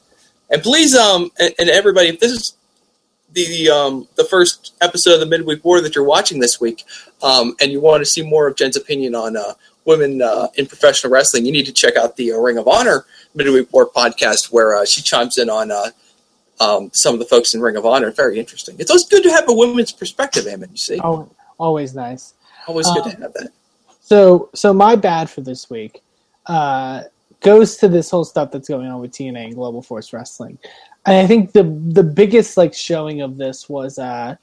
And 0.49 0.63
please, 0.63 0.95
um, 0.95 1.29
and, 1.39 1.53
and 1.59 1.69
everybody, 1.69 2.07
if 2.07 2.19
this 2.21 2.31
is 2.31 2.56
the, 3.33 3.69
um 3.69 4.07
the 4.15 4.23
first 4.23 4.73
episode 4.81 5.13
of 5.15 5.19
the 5.19 5.25
midweek 5.25 5.63
war 5.63 5.81
that 5.81 5.95
you're 5.95 6.03
watching 6.03 6.39
this 6.39 6.59
week, 6.59 6.83
um, 7.21 7.55
and 7.61 7.71
you 7.71 7.79
want 7.81 8.01
to 8.01 8.05
see 8.05 8.21
more 8.21 8.47
of 8.47 8.55
Jen's 8.55 8.75
opinion 8.77 9.15
on 9.15 9.37
uh, 9.37 9.53
women 9.85 10.21
uh, 10.21 10.47
in 10.55 10.65
professional 10.65 11.11
wrestling, 11.11 11.45
you 11.45 11.51
need 11.51 11.65
to 11.65 11.73
check 11.73 11.95
out 11.95 12.15
the 12.17 12.31
uh, 12.33 12.37
Ring 12.37 12.57
of 12.57 12.67
Honor 12.67 13.05
midweek 13.35 13.71
war 13.71 13.89
podcast, 13.89 14.51
where 14.51 14.75
uh, 14.75 14.85
she 14.85 15.01
chimes 15.01 15.37
in 15.37 15.49
on 15.49 15.71
uh, 15.71 15.91
um, 16.59 16.89
some 16.93 17.13
of 17.13 17.19
the 17.19 17.25
folks 17.25 17.53
in 17.53 17.61
Ring 17.61 17.75
of 17.75 17.85
Honor. 17.85 18.11
Very 18.11 18.39
interesting. 18.39 18.75
It's 18.79 18.89
always 18.89 19.05
good 19.05 19.23
to 19.23 19.29
have 19.31 19.47
a 19.47 19.53
women's 19.53 19.91
perspective, 19.91 20.45
Eamon. 20.45 20.71
You 20.71 20.77
see, 20.77 20.99
Oh, 21.03 21.29
always 21.59 21.93
nice. 21.93 22.33
always 22.67 22.87
good 22.87 23.03
um, 23.03 23.11
to 23.11 23.17
have 23.21 23.33
that. 23.33 23.51
So, 24.01 24.49
so 24.55 24.73
my 24.73 24.95
bad 24.95 25.29
for 25.29 25.41
this 25.41 25.69
week 25.69 26.01
uh, 26.47 27.03
goes 27.41 27.75
to 27.77 27.87
this 27.87 28.09
whole 28.09 28.23
stuff 28.25 28.51
that's 28.51 28.69
going 28.69 28.87
on 28.87 29.01
with 29.01 29.11
TNA 29.11 29.45
and 29.47 29.55
Global 29.55 29.81
Force 29.81 30.13
Wrestling. 30.13 30.57
And 31.07 31.17
I 31.17 31.27
think 31.27 31.53
the 31.53 31.63
the 31.63 32.03
biggest 32.03 32.57
like 32.57 32.73
showing 32.73 33.21
of 33.21 33.37
this 33.37 33.69
was 33.69 33.99
uh, 33.99 34.35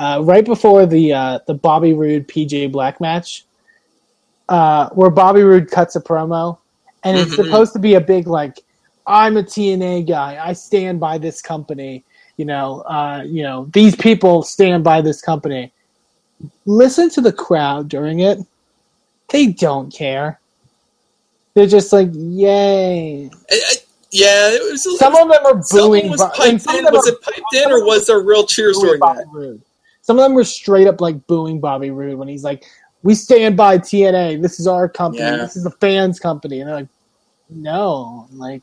uh, 0.00 0.22
right 0.24 0.44
before 0.44 0.86
the 0.86 1.14
uh, 1.14 1.40
the 1.46 1.54
Bobby 1.54 1.94
Roode 1.94 2.28
PJ 2.28 2.72
Black 2.72 3.00
match, 3.00 3.46
uh, 4.50 4.90
where 4.90 5.10
Bobby 5.10 5.42
Roode 5.42 5.70
cuts 5.70 5.96
a 5.96 6.02
promo, 6.02 6.58
and 7.04 7.18
it's 7.18 7.32
Mhm. 7.32 7.36
supposed 7.36 7.72
to 7.74 7.80
be 7.80 7.94
a 7.94 8.00
big 8.00 8.26
like, 8.28 8.60
I'm 9.06 9.38
a 9.38 9.44
TNA 9.44 10.08
guy, 10.08 10.38
I 10.44 10.54
stand 10.54 11.00
by 11.00 11.18
this 11.18 11.42
company. 11.42 12.04
You 12.36 12.46
know, 12.46 12.82
uh, 12.82 13.24
you 13.26 13.44
know, 13.44 13.68
these 13.72 13.96
people 13.96 14.42
stand 14.42 14.84
by 14.84 15.02
this 15.02 15.22
company. 15.22 15.72
Listen 16.66 17.10
to 17.10 17.20
the 17.22 17.32
crowd 17.32 17.88
during 17.88 18.20
it 18.20 18.38
they 19.30 19.46
don't 19.48 19.92
care. 19.92 20.40
They're 21.54 21.66
just 21.66 21.92
like, 21.92 22.10
yay. 22.12 23.30
I- 23.50 23.62
I- 23.70 23.76
yeah, 24.10 24.50
it 24.50 24.70
was. 24.70 24.98
Some 24.98 25.14
of 25.14 25.28
them 25.28 25.46
are 25.46 25.62
booing. 25.70 26.10
was 26.10 26.22
piped 26.34 26.66
in. 26.68 26.84
Was 26.84 27.06
it 27.06 27.20
piped 27.20 27.54
in, 27.54 27.70
or 27.70 27.84
was 27.84 28.06
there 28.06 28.20
real 28.20 28.46
cheers 28.46 28.78
during 28.78 29.00
Bobby 29.00 29.20
that? 29.20 29.28
Roode. 29.32 29.62
Some 30.02 30.18
of 30.18 30.24
them 30.24 30.34
were 30.34 30.44
straight 30.44 30.86
up 30.86 31.00
like 31.00 31.26
booing 31.26 31.60
Bobby 31.60 31.90
Roode 31.90 32.18
when 32.18 32.28
he's 32.28 32.44
like, 32.44 32.64
"We 33.02 33.14
stand 33.14 33.56
by 33.56 33.78
TNA. 33.78 34.40
This 34.40 34.58
is 34.58 34.66
our 34.66 34.88
company. 34.88 35.24
Yeah. 35.24 35.36
This 35.36 35.56
is 35.56 35.64
the 35.64 35.70
fans' 35.72 36.18
company." 36.18 36.60
And 36.60 36.68
they're 36.68 36.76
like, 36.76 36.88
"No, 37.50 38.26
like, 38.32 38.62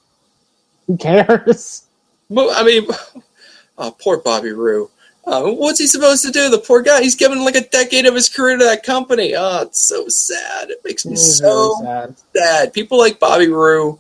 who 0.88 0.98
cares?" 0.98 1.84
Well, 2.30 2.52
I 2.56 2.64
mean, 2.64 2.88
oh, 3.78 3.96
poor 4.02 4.18
Bobby 4.18 4.52
Roode. 4.52 4.90
Uh, 5.28 5.52
what's 5.52 5.80
he 5.80 5.88
supposed 5.88 6.24
to 6.24 6.32
do? 6.32 6.50
The 6.50 6.60
poor 6.60 6.82
guy. 6.82 7.02
He's 7.02 7.16
given 7.16 7.44
like 7.44 7.56
a 7.56 7.68
decade 7.70 8.06
of 8.06 8.14
his 8.14 8.30
career 8.30 8.58
to 8.58 8.64
that 8.64 8.84
company. 8.84 9.34
Oh, 9.36 9.64
it's 9.64 9.88
so 9.88 10.08
sad. 10.08 10.70
It 10.70 10.82
makes 10.86 11.06
me 11.06 11.12
was 11.12 11.40
so 11.40 11.82
sad. 11.84 12.16
sad. 12.36 12.74
People 12.74 13.00
like 13.00 13.20
Bobby 13.20 13.48
Roode, 13.48 13.98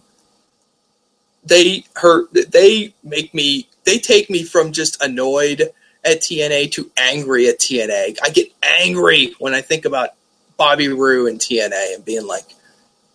they 1.45 1.85
hurt. 1.95 2.29
They 2.33 2.93
make 3.03 3.33
me. 3.33 3.67
They 3.85 3.99
take 3.99 4.29
me 4.29 4.43
from 4.43 4.71
just 4.71 5.01
annoyed 5.03 5.71
at 6.03 6.21
TNA 6.21 6.71
to 6.73 6.91
angry 6.97 7.47
at 7.47 7.59
TNA. 7.59 8.17
I 8.23 8.29
get 8.29 8.49
angry 8.63 9.35
when 9.39 9.53
I 9.53 9.61
think 9.61 9.85
about 9.85 10.09
Bobby 10.57 10.87
Roode 10.89 11.29
and 11.29 11.39
TNA 11.39 11.95
and 11.95 12.05
being 12.05 12.27
like, 12.27 12.45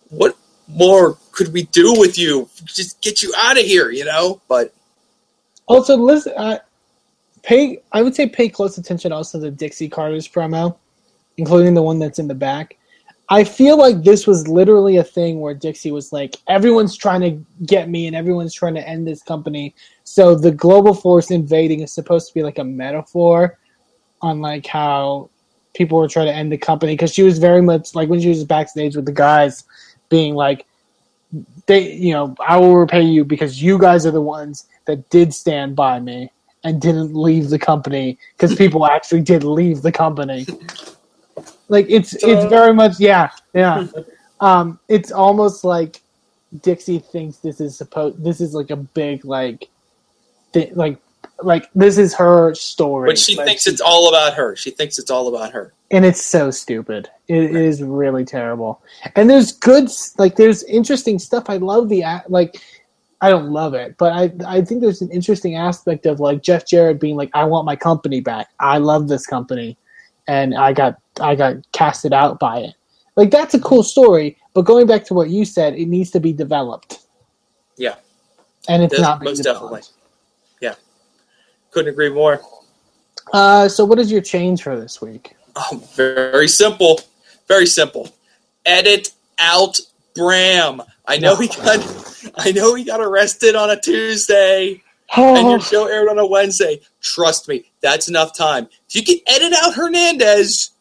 "What 0.09 0.37
more 0.67 1.17
could 1.31 1.53
we 1.53 1.63
do 1.63 1.99
with 1.99 2.17
you? 2.17 2.49
Just 2.65 3.01
get 3.01 3.21
you 3.21 3.33
out 3.37 3.59
of 3.59 3.65
here," 3.65 3.91
you 3.91 4.05
know. 4.05 4.41
But 4.47 4.73
Also, 5.67 5.97
listen, 5.97 6.33
uh, 6.37 6.59
pay. 7.43 7.81
I 7.91 8.01
would 8.01 8.15
say 8.15 8.27
pay 8.27 8.49
close 8.49 8.77
attention 8.77 9.11
also 9.11 9.39
to 9.39 9.45
the 9.45 9.51
Dixie 9.51 9.89
Carter's 9.89 10.27
promo, 10.27 10.77
including 11.37 11.73
the 11.73 11.81
one 11.83 11.99
that's 11.99 12.19
in 12.19 12.27
the 12.27 12.35
back. 12.35 12.77
I 13.31 13.45
feel 13.45 13.77
like 13.77 14.03
this 14.03 14.27
was 14.27 14.49
literally 14.49 14.97
a 14.97 15.05
thing 15.05 15.39
where 15.39 15.53
Dixie 15.53 15.93
was 15.93 16.11
like, 16.11 16.35
"Everyone's 16.49 16.97
trying 16.97 17.21
to 17.21 17.65
get 17.65 17.87
me, 17.87 18.05
and 18.05 18.13
everyone's 18.13 18.53
trying 18.53 18.75
to 18.75 18.85
end 18.85 19.07
this 19.07 19.23
company." 19.23 19.73
So 20.03 20.35
the 20.35 20.51
global 20.51 20.93
force 20.93 21.31
invading 21.31 21.79
is 21.79 21.93
supposed 21.93 22.27
to 22.27 22.33
be 22.33 22.43
like 22.43 22.59
a 22.59 22.65
metaphor 22.65 23.57
on 24.21 24.41
like 24.41 24.67
how 24.67 25.29
people 25.73 25.97
were 25.97 26.09
trying 26.09 26.25
to 26.25 26.35
end 26.35 26.51
the 26.51 26.57
company 26.57 26.91
because 26.91 27.13
she 27.13 27.23
was 27.23 27.39
very 27.39 27.61
much 27.61 27.95
like 27.95 28.09
when 28.09 28.19
she 28.19 28.27
was 28.27 28.43
backstage 28.43 28.97
with 28.97 29.05
the 29.05 29.13
guys, 29.13 29.63
being 30.09 30.35
like, 30.35 30.65
"They, 31.67 31.93
you 31.93 32.13
know, 32.13 32.35
I 32.45 32.57
will 32.57 32.75
repay 32.75 33.03
you 33.03 33.23
because 33.23 33.63
you 33.63 33.79
guys 33.79 34.05
are 34.05 34.11
the 34.11 34.21
ones 34.21 34.67
that 34.87 35.09
did 35.09 35.33
stand 35.33 35.75
by 35.75 36.01
me." 36.01 36.31
and 36.63 36.79
didn't 36.79 37.15
leave 37.15 37.49
the 37.49 37.57
company 37.57 38.19
because 38.37 38.53
people 38.55 38.85
actually 38.85 39.21
did 39.21 39.43
leave 39.43 39.81
the 39.81 39.91
company. 39.91 40.45
Like 41.69 41.85
it's 41.89 42.13
it's 42.13 42.45
very 42.45 42.73
much 42.73 42.99
yeah 42.99 43.29
yeah. 43.53 43.87
Um, 44.41 44.79
it's 44.89 45.11
almost 45.11 45.63
like 45.63 46.01
Dixie 46.63 46.97
thinks 46.97 47.37
this 47.37 47.61
is 47.61 47.77
supposed 47.77 48.23
this 48.23 48.41
is 48.41 48.55
like 48.55 48.71
a 48.71 48.75
big 48.75 49.23
like 49.23 49.69
thi- 50.51 50.71
like 50.73 50.97
like 51.43 51.69
this 51.75 51.99
is 51.99 52.15
her 52.15 52.55
story. 52.55 53.09
but 53.11 53.19
she 53.19 53.35
Like, 53.35 53.45
thinks 53.45 53.67
it's 53.67 53.81
all 53.81 54.09
about 54.09 54.33
her. 54.33 54.55
She 54.55 54.71
thinks 54.71 54.97
it's 54.97 55.11
all 55.11 55.27
about 55.27 55.51
her. 55.53 55.73
and 55.91 56.05
it's 56.05 56.25
so 56.25 56.49
stupid. 56.49 57.07
It 57.27 57.55
is 57.55 57.83
really 57.83 58.25
terrible. 58.25 58.81
And 59.15 59.29
there's 59.29 59.51
good, 59.51 59.89
like 60.17 60.35
there's 60.37 60.63
interesting 60.63 61.19
stuff. 61.19 61.43
I 61.47 61.57
love 61.57 61.87
the 61.89 62.01
a- 62.01 62.23
like. 62.27 62.59
I 63.23 63.29
don't 63.29 63.51
love 63.51 63.75
it, 63.75 63.95
but 63.99 64.11
I 64.13 64.31
I 64.57 64.61
think 64.61 64.81
there's 64.81 65.03
an 65.03 65.11
interesting 65.11 65.55
aspect 65.55 66.07
of 66.07 66.19
like 66.19 66.41
Jeff 66.41 66.65
Jarrett 66.65 66.99
being 66.99 67.15
like, 67.15 67.29
I 67.35 67.43
want 67.43 67.67
my 67.67 67.75
company 67.75 68.19
back. 68.21 68.47
I 68.59 68.79
love 68.79 69.07
this 69.07 69.27
company, 69.27 69.77
and 70.27 70.55
I 70.55 70.73
got 70.73 70.97
I 71.21 71.35
got 71.35 71.55
casted 71.71 72.13
out 72.13 72.39
by 72.39 72.59
it. 72.59 72.75
Like 73.15 73.31
that's 73.31 73.53
a 73.53 73.59
cool 73.59 73.83
story. 73.83 74.37
But 74.53 74.63
going 74.63 74.87
back 74.87 75.05
to 75.05 75.13
what 75.13 75.29
you 75.29 75.45
said, 75.45 75.75
it 75.75 75.87
needs 75.87 76.11
to 76.11 76.19
be 76.19 76.33
developed. 76.33 76.99
Yeah. 77.77 77.95
and 78.67 78.83
it's 78.83 78.99
not 78.99 79.23
most 79.23 79.37
developed. 79.37 79.63
definitely. 79.63 79.81
Yeah, 80.61 80.75
couldn't 81.71 81.93
agree 81.93 82.09
more. 82.09 82.41
Uh, 83.33 83.69
so 83.69 83.85
what 83.85 83.99
is 83.99 84.11
your 84.11 84.21
change 84.21 84.61
for 84.61 84.79
this 84.79 85.01
week? 85.01 85.35
Oh, 85.55 85.83
very 85.95 86.47
simple. 86.47 87.01
Very 87.47 87.65
simple. 87.65 88.09
Edit 88.65 89.11
out 89.39 89.79
Bram. 90.15 90.81
I 91.05 91.17
know 91.17 91.35
he 91.35 91.47
got 91.47 92.33
I 92.35 92.51
know 92.51 92.75
he 92.75 92.83
got 92.83 93.01
arrested 93.01 93.55
on 93.55 93.69
a 93.69 93.79
Tuesday 93.79 94.81
and 95.15 95.49
your 95.49 95.59
show 95.59 95.87
aired 95.87 96.09
on 96.09 96.19
a 96.19 96.25
Wednesday. 96.25 96.81
Trust 97.01 97.47
me, 97.47 97.71
that's 97.81 98.07
enough 98.07 98.35
time. 98.35 98.69
If 98.89 98.95
you 98.95 99.03
can 99.03 99.17
edit 99.27 99.53
out 99.61 99.73
Hernandez, 99.73 100.71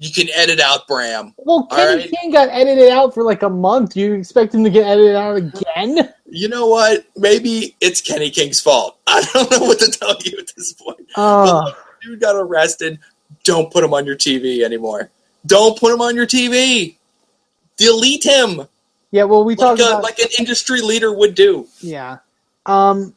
you 0.00 0.10
can 0.12 0.28
edit 0.34 0.58
out 0.58 0.88
Bram. 0.88 1.32
Well, 1.38 1.68
Kenny 1.68 2.02
right. 2.02 2.10
King 2.10 2.32
got 2.32 2.48
edited 2.48 2.88
out 2.88 3.14
for 3.14 3.22
like 3.22 3.42
a 3.42 3.48
month. 3.48 3.96
You 3.96 4.14
expect 4.14 4.52
him 4.52 4.64
to 4.64 4.70
get 4.70 4.84
edited 4.84 5.14
out 5.14 5.36
again? 5.36 6.12
You 6.26 6.48
know 6.48 6.66
what? 6.66 7.06
Maybe 7.16 7.76
it's 7.80 8.00
Kenny 8.00 8.30
King's 8.30 8.60
fault. 8.60 8.98
I 9.06 9.22
don't 9.32 9.50
know 9.52 9.60
what 9.60 9.78
to 9.78 9.90
tell 9.90 10.16
you 10.24 10.38
at 10.38 10.50
this 10.56 10.72
point. 10.72 11.06
Oh, 11.16 11.72
Dude 12.02 12.20
got 12.20 12.34
arrested. 12.34 12.98
Don't 13.44 13.72
put 13.72 13.84
him 13.84 13.94
on 13.94 14.06
your 14.06 14.16
TV 14.16 14.64
anymore. 14.64 15.10
Don't 15.46 15.78
put 15.78 15.92
him 15.92 16.00
on 16.00 16.16
your 16.16 16.26
TV. 16.26 16.96
Delete 17.76 18.24
him 18.24 18.66
yeah. 19.10 19.24
Well, 19.24 19.44
we 19.44 19.54
like, 19.54 19.66
talked 19.66 19.80
a, 19.80 19.88
about 19.88 20.02
like 20.02 20.18
an 20.18 20.28
industry 20.38 20.80
leader 20.80 21.12
would 21.12 21.34
do. 21.34 21.66
yeah. 21.80 22.18
Um, 22.66 23.14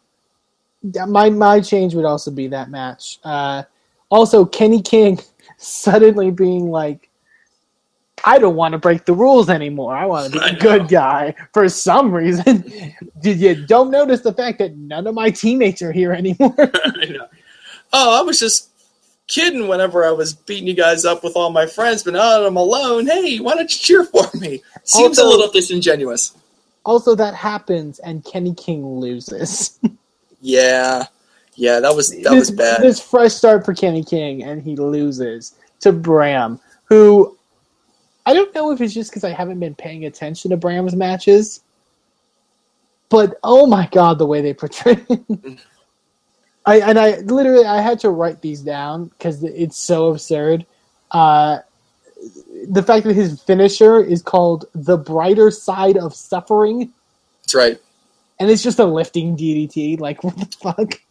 my 1.08 1.30
my 1.30 1.60
change 1.60 1.96
would 1.96 2.06
also 2.06 2.32
be 2.32 2.48
that 2.48 2.70
match. 2.70 3.20
Uh, 3.24 3.64
also, 4.10 4.46
Kenny 4.46 4.82
King 4.82 5.20
suddenly 5.64 6.32
being 6.32 6.70
like, 6.70 7.10
"I 8.24 8.40
don't 8.40 8.56
want 8.56 8.74
to 8.74 8.78
break 8.78 9.06
the 9.06 9.14
rules 9.14 9.50
anymore. 9.50 9.96
I 9.96 10.06
want 10.06 10.32
to 10.34 10.40
be 10.40 10.46
a 10.46 10.54
good 10.60 10.88
guy." 10.88 11.36
For 11.54 11.68
some 11.70 12.12
reason, 12.14 12.64
did 13.22 13.40
you 13.40 13.66
don't 13.66 13.92
notice 13.92 14.22
the 14.22 14.34
fact 14.34 14.60
that 14.60 14.76
none 14.78 15.08
of 15.08 15.16
my 15.16 15.30
teammates 15.32 15.82
are 15.82 15.92
here 15.92 16.14
anymore? 16.14 16.54
I. 16.60 17.18
Oh, 17.94 18.20
I 18.20 18.22
was 18.24 18.40
just 18.40 18.70
kidding 19.28 19.68
whenever 19.68 20.04
I 20.06 20.12
was 20.12 20.34
beating 20.34 20.68
you 20.68 20.74
guys 20.74 21.06
up 21.06 21.24
with 21.24 21.36
all 21.36 21.50
my 21.52 21.66
friends, 21.66 22.04
but 22.04 22.14
now 22.14 22.40
that 22.40 22.46
I'm 22.46 22.58
alone, 22.58 23.06
hey, 23.08 23.40
why 23.40 23.54
don't 23.56 23.72
you 23.72 23.80
cheer 23.80 24.04
for 24.04 24.26
me? 24.38 24.62
Seems 24.84 25.18
Also- 25.20 25.28
a 25.28 25.30
little 25.30 25.52
disingenuous. 25.52 26.34
also, 26.86 27.16
that 27.16 27.34
happens, 27.34 28.00
and 28.00 28.26
Kenny 28.26 28.54
King 28.54 29.00
loses. 29.00 29.80
Yeah. 30.46 31.06
Yeah, 31.56 31.80
that 31.80 31.96
was 31.96 32.10
that 32.10 32.34
was 32.34 32.50
this, 32.50 32.52
bad. 32.52 32.82
This 32.82 33.00
fresh 33.00 33.34
start 33.34 33.66
for 33.66 33.74
Kenny 33.74 34.04
King, 34.04 34.44
and 34.44 34.62
he 34.62 34.76
loses 34.76 35.56
to 35.82 35.92
Bram, 35.92 36.60
who 36.86 37.38
I 38.26 38.34
don't 38.34 38.54
know 38.56 38.72
if 38.72 38.82
it's 38.82 38.94
just 38.94 39.12
because 39.12 39.24
I 39.24 39.32
haven't 39.32 39.60
been 39.60 39.76
paying 39.76 40.06
attention 40.06 40.52
to 40.52 40.58
Bram's 40.58 40.96
matches, 40.96 41.62
but 43.10 43.38
oh 43.44 43.68
my 43.68 43.88
god, 43.92 44.18
the 44.18 44.26
way 44.26 44.42
they 44.42 44.54
portray 44.54 44.96
him. 44.96 45.60
I 46.66 46.80
and 46.80 46.98
I 46.98 47.18
literally 47.18 47.66
I 47.66 47.82
had 47.82 48.00
to 48.00 48.10
write 48.10 48.42
these 48.42 48.62
down 48.62 49.06
because 49.06 49.44
it's 49.44 49.78
so 49.78 50.08
absurd. 50.08 50.66
Uh, 51.12 51.60
the 52.70 52.82
fact 52.82 53.06
that 53.06 53.14
his 53.14 53.42
finisher 53.42 54.02
is 54.02 54.22
called 54.22 54.66
the 54.74 54.98
brighter 54.98 55.52
side 55.52 55.98
of 55.98 56.16
suffering, 56.16 56.94
That's 57.42 57.54
right. 57.54 57.78
and 58.40 58.50
it's 58.50 58.64
just 58.64 58.80
a 58.80 58.86
lifting 58.86 59.36
DDT. 59.36 60.00
Like 60.00 60.24
what 60.24 60.38
the 60.38 60.58
fuck? 60.58 61.02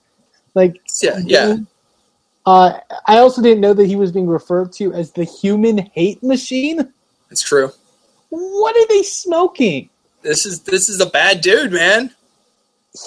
Like 0.54 0.80
Yeah, 1.02 1.18
yeah. 1.25 1.56
Uh, 2.44 2.80
I 3.06 3.18
also 3.18 3.40
didn't 3.40 3.61
know 3.61 3.73
that 3.73 3.87
he 3.87 3.97
was 3.97 4.11
being 4.11 4.26
referred 4.26 4.73
to 4.75 4.92
as 4.92 5.12
the 5.12 5.25
human 5.25 5.78
hate 5.78 6.23
machine. 6.23 6.92
It's 7.30 7.42
true. 7.42 7.71
What 8.30 8.76
are 8.76 8.88
they 8.88 9.02
smoking? 9.02 9.90
This 10.23 10.47
is 10.47 10.61
this 10.62 10.88
is 10.88 11.00
a 11.00 11.06
bad 11.06 11.40
dude, 11.40 11.73
man. 11.73 12.14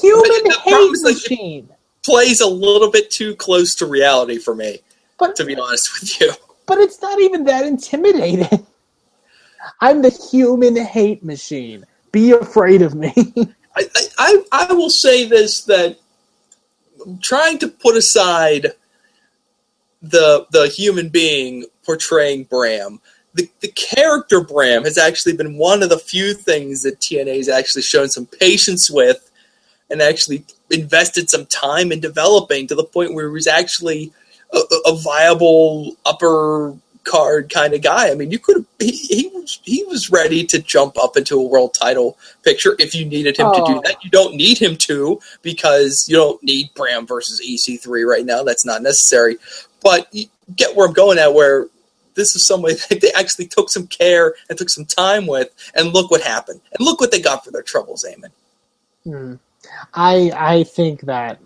Human 0.01 0.51
hate 0.63 0.91
is, 0.91 1.03
like, 1.03 1.15
machine. 1.15 1.69
Plays 2.03 2.41
a 2.41 2.47
little 2.47 2.91
bit 2.91 3.11
too 3.11 3.35
close 3.35 3.75
to 3.75 3.85
reality 3.85 4.37
for 4.37 4.55
me, 4.55 4.79
But 5.19 5.35
to 5.37 5.45
be 5.45 5.55
honest 5.55 6.01
with 6.01 6.21
you. 6.21 6.31
but 6.65 6.77
it's 6.79 7.01
not 7.01 7.19
even 7.19 7.43
that 7.45 7.65
intimidating. 7.65 8.65
I'm 9.81 10.01
the 10.01 10.09
human 10.09 10.75
hate 10.75 11.23
machine. 11.23 11.85
Be 12.11 12.31
afraid 12.31 12.81
of 12.81 12.95
me. 12.95 13.13
I, 13.75 13.89
I 14.17 14.43
I 14.51 14.73
will 14.73 14.89
say 14.89 15.27
this 15.27 15.63
that 15.63 15.97
trying 17.21 17.59
to 17.59 17.67
put 17.67 17.97
aside 17.97 18.73
the 20.01 20.47
the 20.51 20.67
human 20.67 21.09
being 21.09 21.65
portraying 21.85 22.45
Bram, 22.45 23.01
the, 23.33 23.49
the 23.61 23.69
character 23.69 24.41
Bram 24.41 24.83
has 24.83 24.97
actually 24.97 25.35
been 25.35 25.57
one 25.57 25.83
of 25.83 25.89
the 25.89 25.99
few 25.99 26.33
things 26.33 26.83
that 26.83 26.99
TNA 26.99 27.37
has 27.37 27.49
actually 27.49 27.83
shown 27.83 28.09
some 28.09 28.25
patience 28.27 28.89
with 28.91 29.31
and 29.89 30.01
actually 30.01 30.45
invested 30.71 31.29
some 31.29 31.45
time 31.47 31.91
in 31.91 31.99
developing 31.99 32.67
to 32.67 32.75
the 32.75 32.83
point 32.83 33.13
where 33.13 33.27
he 33.27 33.33
was 33.33 33.47
actually 33.47 34.11
a, 34.53 34.57
a- 34.59 34.91
a 34.91 34.97
viable 34.97 35.95
upper 36.05 36.75
card 37.05 37.49
kind 37.53 37.73
of 37.73 37.81
guy. 37.81 38.09
I 38.11 38.15
mean, 38.15 38.31
you 38.31 38.39
could 38.39 38.65
he, 38.79 38.91
he 38.91 39.27
was 39.33 39.59
he 39.63 39.83
was 39.85 40.09
ready 40.09 40.43
to 40.45 40.59
jump 40.59 40.97
up 41.01 41.15
into 41.17 41.39
a 41.39 41.43
world 41.43 41.73
title 41.73 42.17
picture 42.43 42.75
if 42.79 42.93
you 42.93 43.05
needed 43.05 43.37
him 43.37 43.51
to 43.53 43.63
do 43.65 43.77
Oh. 43.77 43.81
that. 43.85 44.03
You 44.03 44.09
don't 44.09 44.35
need 44.35 44.57
him 44.57 44.75
to 44.77 45.19
because 45.41 46.07
you 46.09 46.15
don't 46.15 46.41
need 46.43 46.73
Bram 46.75 47.07
versus 47.07 47.41
EC3 47.41 48.05
right 48.05 48.25
now. 48.25 48.43
That's 48.43 48.65
not 48.65 48.81
necessary. 48.81 49.37
But 49.81 50.07
you 50.13 50.25
get 50.55 50.75
where 50.75 50.87
I'm 50.87 50.93
going 50.93 51.17
at 51.19 51.33
where 51.33 51.67
this 52.15 52.35
is 52.35 52.45
somebody 52.47 52.75
that 52.89 53.01
they 53.01 53.11
actually 53.13 53.47
took 53.47 53.69
some 53.69 53.87
care 53.87 54.33
and 54.49 54.57
took 54.57 54.69
some 54.69 54.85
time 54.85 55.27
with, 55.27 55.49
and 55.75 55.93
look 55.93 56.09
what 56.11 56.21
happened. 56.21 56.61
And 56.77 56.85
look 56.85 56.99
what 56.99 57.11
they 57.11 57.21
got 57.21 57.43
for 57.45 57.51
their 57.51 57.61
troubles, 57.63 58.05
Eamon. 58.09 58.31
Hmm. 59.03 59.35
I 59.93 60.31
I 60.35 60.63
think 60.63 61.01
that 61.01 61.39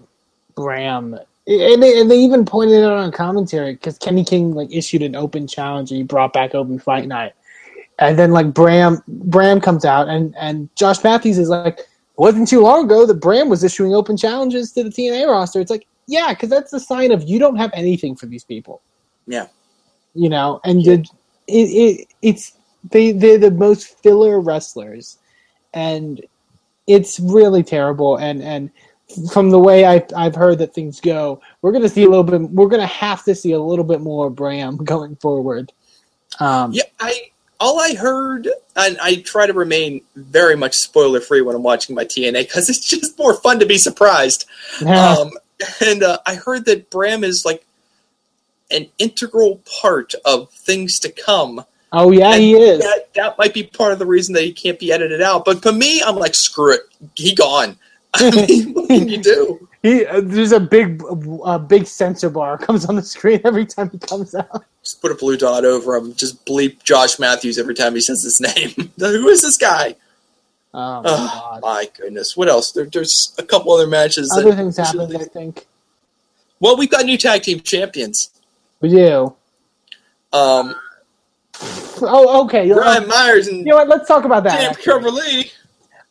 Bram 0.55 1.19
and 1.49 1.81
they, 1.81 1.99
and 1.99 2.11
they 2.11 2.19
even 2.19 2.45
pointed 2.45 2.75
it 2.75 2.83
out 2.83 2.97
on 2.97 3.11
commentary 3.11 3.73
because 3.73 3.97
Kenny 3.97 4.23
King 4.23 4.53
like 4.53 4.71
issued 4.71 5.01
an 5.01 5.15
open 5.15 5.47
challenge 5.47 5.89
and 5.89 5.97
he 5.97 6.03
brought 6.03 6.31
back 6.31 6.53
open 6.53 6.77
fight 6.77 7.07
night, 7.07 7.33
and 7.97 8.19
then 8.19 8.31
like 8.31 8.53
Bram 8.53 9.01
Bram 9.07 9.59
comes 9.59 9.83
out 9.83 10.07
and 10.07 10.35
and 10.37 10.69
Josh 10.75 11.03
Matthews 11.03 11.39
is 11.39 11.49
like, 11.49 11.79
wasn't 12.17 12.47
too 12.47 12.61
long 12.61 12.85
ago 12.85 13.05
that 13.05 13.15
Bram 13.15 13.49
was 13.49 13.63
issuing 13.63 13.95
open 13.95 14.15
challenges 14.15 14.71
to 14.73 14.83
the 14.83 14.89
TNA 14.89 15.27
roster. 15.27 15.59
It's 15.59 15.71
like 15.71 15.87
yeah, 16.07 16.29
because 16.29 16.49
that's 16.49 16.71
the 16.71 16.79
sign 16.79 17.11
of 17.11 17.23
you 17.23 17.39
don't 17.39 17.55
have 17.55 17.71
anything 17.73 18.15
for 18.15 18.27
these 18.27 18.43
people. 18.43 18.81
Yeah. 19.27 19.47
you 20.15 20.27
know, 20.27 20.59
and 20.63 20.83
the, 20.83 21.05
it, 21.47 21.53
it 21.53 22.07
it's 22.21 22.53
they 22.91 23.11
they're 23.11 23.37
the 23.37 23.51
most 23.51 24.01
filler 24.01 24.39
wrestlers, 24.39 25.17
and 25.73 26.21
it's 26.87 27.19
really 27.19 27.63
terrible. 27.63 28.17
And 28.17 28.41
and 28.43 28.71
from 29.31 29.49
the 29.49 29.59
way 29.59 29.85
I 29.85 30.05
I've 30.15 30.35
heard 30.35 30.59
that 30.59 30.73
things 30.73 30.99
go, 31.01 31.41
we're 31.61 31.71
gonna 31.71 31.89
see 31.89 32.03
a 32.03 32.09
little 32.09 32.23
bit. 32.23 32.41
We're 32.41 32.67
gonna 32.67 32.85
have 32.85 33.23
to 33.25 33.35
see 33.35 33.51
a 33.51 33.59
little 33.59 33.85
bit 33.85 34.01
more 34.01 34.29
Bram 34.29 34.77
going 34.83 35.15
forward. 35.17 35.71
Um, 36.39 36.71
Yeah, 36.73 36.83
I 36.99 37.31
all 37.59 37.79
I 37.79 37.93
heard, 37.93 38.47
and 38.75 38.97
I 39.01 39.15
try 39.15 39.45
to 39.45 39.53
remain 39.53 40.01
very 40.15 40.55
much 40.55 40.77
spoiler 40.77 41.19
free 41.19 41.41
when 41.41 41.55
I'm 41.55 41.63
watching 41.63 41.95
my 41.95 42.05
TNA 42.05 42.41
because 42.41 42.69
it's 42.69 42.87
just 42.87 43.17
more 43.19 43.33
fun 43.33 43.59
to 43.59 43.65
be 43.65 43.77
surprised. 43.77 44.45
Um, 44.87 45.31
and 45.85 46.03
uh, 46.03 46.19
I 46.25 46.35
heard 46.35 46.63
that 46.65 46.89
Bram 46.89 47.25
is 47.25 47.43
like 47.43 47.65
an 48.71 48.87
integral 48.97 49.61
part 49.81 50.13
of 50.23 50.49
things 50.51 50.99
to 50.99 51.11
come. 51.11 51.65
oh 51.91 52.11
yeah, 52.11 52.37
he 52.37 52.55
is. 52.55 52.79
That, 52.79 53.13
that 53.15 53.37
might 53.37 53.53
be 53.53 53.63
part 53.63 53.91
of 53.91 53.99
the 53.99 54.05
reason 54.05 54.35
that 54.35 54.43
he 54.43 54.53
can't 54.53 54.79
be 54.79 54.93
edited 54.93 55.21
out. 55.21 55.43
But 55.43 55.61
for 55.61 55.73
me, 55.73 56.01
I'm 56.01 56.15
like, 56.15 56.33
screw 56.33 56.75
it, 56.75 56.81
he 57.15 57.35
gone. 57.35 57.77
I 58.15 58.31
mean, 58.47 58.73
what 58.73 58.87
can 58.87 59.07
you 59.07 59.17
do? 59.21 59.67
He 59.83 60.05
uh, 60.05 60.21
there's 60.23 60.51
a 60.51 60.59
big 60.59 61.01
uh, 61.43 61.57
big 61.59 61.85
sensor 61.85 62.29
bar 62.29 62.57
comes 62.67 62.85
on 62.85 62.95
the 62.95 63.01
screen 63.03 63.39
every 63.45 63.65
time 63.65 63.89
he 63.91 63.97
comes 63.99 64.35
out. 64.35 64.65
Just 64.83 65.01
put 65.01 65.11
a 65.11 65.15
blue 65.15 65.37
dot 65.37 65.63
over 65.65 65.95
him. 65.95 66.13
Just 66.15 66.45
bleep 66.45 66.83
Josh 66.83 67.19
Matthews 67.19 67.57
every 67.57 67.75
time 67.75 67.93
he 67.95 68.01
says 68.01 68.23
his 68.23 68.41
name. 68.41 68.91
Who 68.99 69.27
is 69.29 69.41
this 69.41 69.57
guy? 69.57 69.95
Oh 70.73 71.01
my 71.01 71.09
Oh, 71.09 71.49
god. 71.51 71.61
my 71.61 71.89
goodness. 71.97 72.35
What 72.35 72.47
else? 72.49 72.71
There, 72.71 72.85
there's 72.85 73.33
a 73.37 73.43
couple 73.43 73.71
other 73.71 73.87
matches. 73.87 74.31
Other 74.37 74.53
things 74.53 74.77
happened, 74.77 75.15
I 75.17 75.23
think. 75.25 75.65
Well, 76.59 76.77
we've 76.77 76.89
got 76.91 77.05
new 77.05 77.17
tag 77.17 77.43
team 77.43 77.59
champions. 77.61 78.31
We 78.81 78.89
do. 78.89 79.35
Um, 80.33 80.75
Oh, 82.01 82.43
okay. 82.45 82.71
Brian 82.71 83.07
Myers 83.07 83.47
and 83.47 83.57
You 83.59 83.65
know 83.65 83.75
what? 83.77 83.89
Let's 83.89 84.07
talk 84.07 84.23
about 84.23 84.43
that. 84.45 84.71
Actually. 84.77 85.51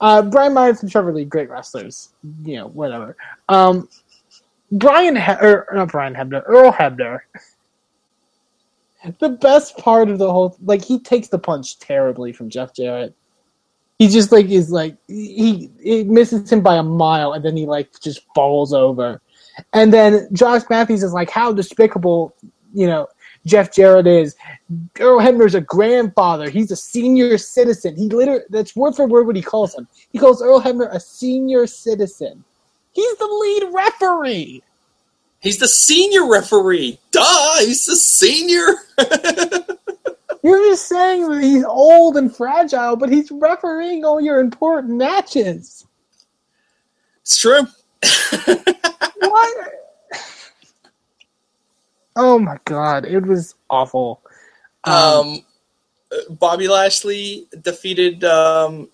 Uh, 0.00 0.22
Brian 0.22 0.54
Myers 0.54 0.82
and 0.82 0.90
Trevor 0.90 1.12
Lee, 1.12 1.24
great 1.24 1.50
wrestlers. 1.50 2.10
You 2.44 2.56
know, 2.56 2.68
whatever. 2.68 3.16
Um, 3.48 3.88
Brian, 4.72 5.16
he- 5.16 5.32
or 5.32 5.66
not 5.72 5.90
Brian 5.90 6.14
Hebner, 6.14 6.42
Earl 6.46 6.72
Hebner. 6.72 7.20
The 9.20 9.30
best 9.30 9.76
part 9.78 10.08
of 10.10 10.18
the 10.18 10.30
whole, 10.30 10.56
like, 10.64 10.84
he 10.84 10.98
takes 10.98 11.28
the 11.28 11.38
punch 11.38 11.78
terribly 11.78 12.32
from 12.32 12.50
Jeff 12.50 12.74
Jarrett. 12.74 13.14
He 13.98 14.08
just 14.08 14.30
like 14.30 14.46
is 14.46 14.70
like 14.70 14.96
he 15.08 15.70
misses 16.04 16.52
him 16.52 16.60
by 16.60 16.76
a 16.76 16.82
mile, 16.84 17.32
and 17.32 17.44
then 17.44 17.56
he 17.56 17.66
like 17.66 17.90
just 18.00 18.20
falls 18.32 18.72
over. 18.72 19.20
And 19.72 19.92
then 19.92 20.28
Josh 20.32 20.62
Matthews 20.70 21.02
is 21.02 21.12
like, 21.12 21.30
how 21.30 21.52
despicable, 21.52 22.32
you 22.72 22.86
know, 22.86 23.08
Jeff 23.48 23.72
Jarrett 23.72 24.06
is. 24.06 24.36
Earl 25.00 25.20
Hebner's 25.20 25.54
a 25.54 25.60
grandfather. 25.60 26.50
He's 26.50 26.70
a 26.70 26.76
senior 26.76 27.38
citizen. 27.38 27.96
He 27.96 28.08
literally, 28.08 28.42
that's 28.50 28.76
word 28.76 28.94
for 28.94 29.06
word 29.06 29.26
what 29.26 29.36
he 29.36 29.42
calls 29.42 29.74
him. 29.74 29.88
He 30.12 30.18
calls 30.18 30.42
Earl 30.42 30.60
Hebner 30.60 30.94
a 30.94 31.00
senior 31.00 31.66
citizen. 31.66 32.44
He's 32.92 33.16
the 33.16 33.26
lead 33.26 33.72
referee. 33.72 34.62
He's 35.40 35.58
the 35.58 35.68
senior 35.68 36.28
referee. 36.28 36.98
Duh, 37.10 37.58
he's 37.60 37.86
the 37.86 37.96
senior. 37.96 38.66
You're 40.42 40.70
just 40.70 40.88
saying 40.88 41.28
that 41.28 41.42
he's 41.42 41.64
old 41.64 42.16
and 42.16 42.34
fragile, 42.34 42.96
but 42.96 43.10
he's 43.10 43.30
refereeing 43.30 44.04
all 44.04 44.20
your 44.20 44.40
important 44.40 44.96
matches. 44.96 45.86
it's 47.22 47.38
true. 47.38 47.66
What? 49.20 49.87
Oh 52.18 52.38
my 52.38 52.58
god, 52.66 53.06
it 53.06 53.20
was 53.24 53.54
awful. 53.70 54.20
Um, 54.84 55.44
Bobby 56.28 56.68
Lashley 56.68 57.46
defeated 57.62 58.24
um, 58.24 58.88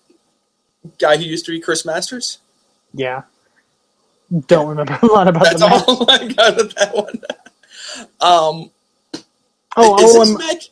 guy 0.99 1.17
who 1.17 1.23
used 1.23 1.45
to 1.47 1.51
be 1.51 1.59
Chris 1.59 1.85
Masters. 1.85 2.39
yeah. 2.93 3.23
Don't 4.47 4.69
remember 4.69 4.97
a 5.03 5.05
lot 5.05 5.27
about 5.27 5.43
That's 5.43 5.59
the 5.61 5.69
match. 5.69 5.83
all 5.87 6.09
I 6.09 6.27
got 6.27 6.59
of 6.59 6.75
that 6.75 6.95
one. 6.95 7.21
Um, 8.19 8.71
Oh, 9.77 9.95
is 10.03 10.15
oh, 10.15 10.19
this 10.19 10.29
um, 10.31 10.37
match? 10.37 10.69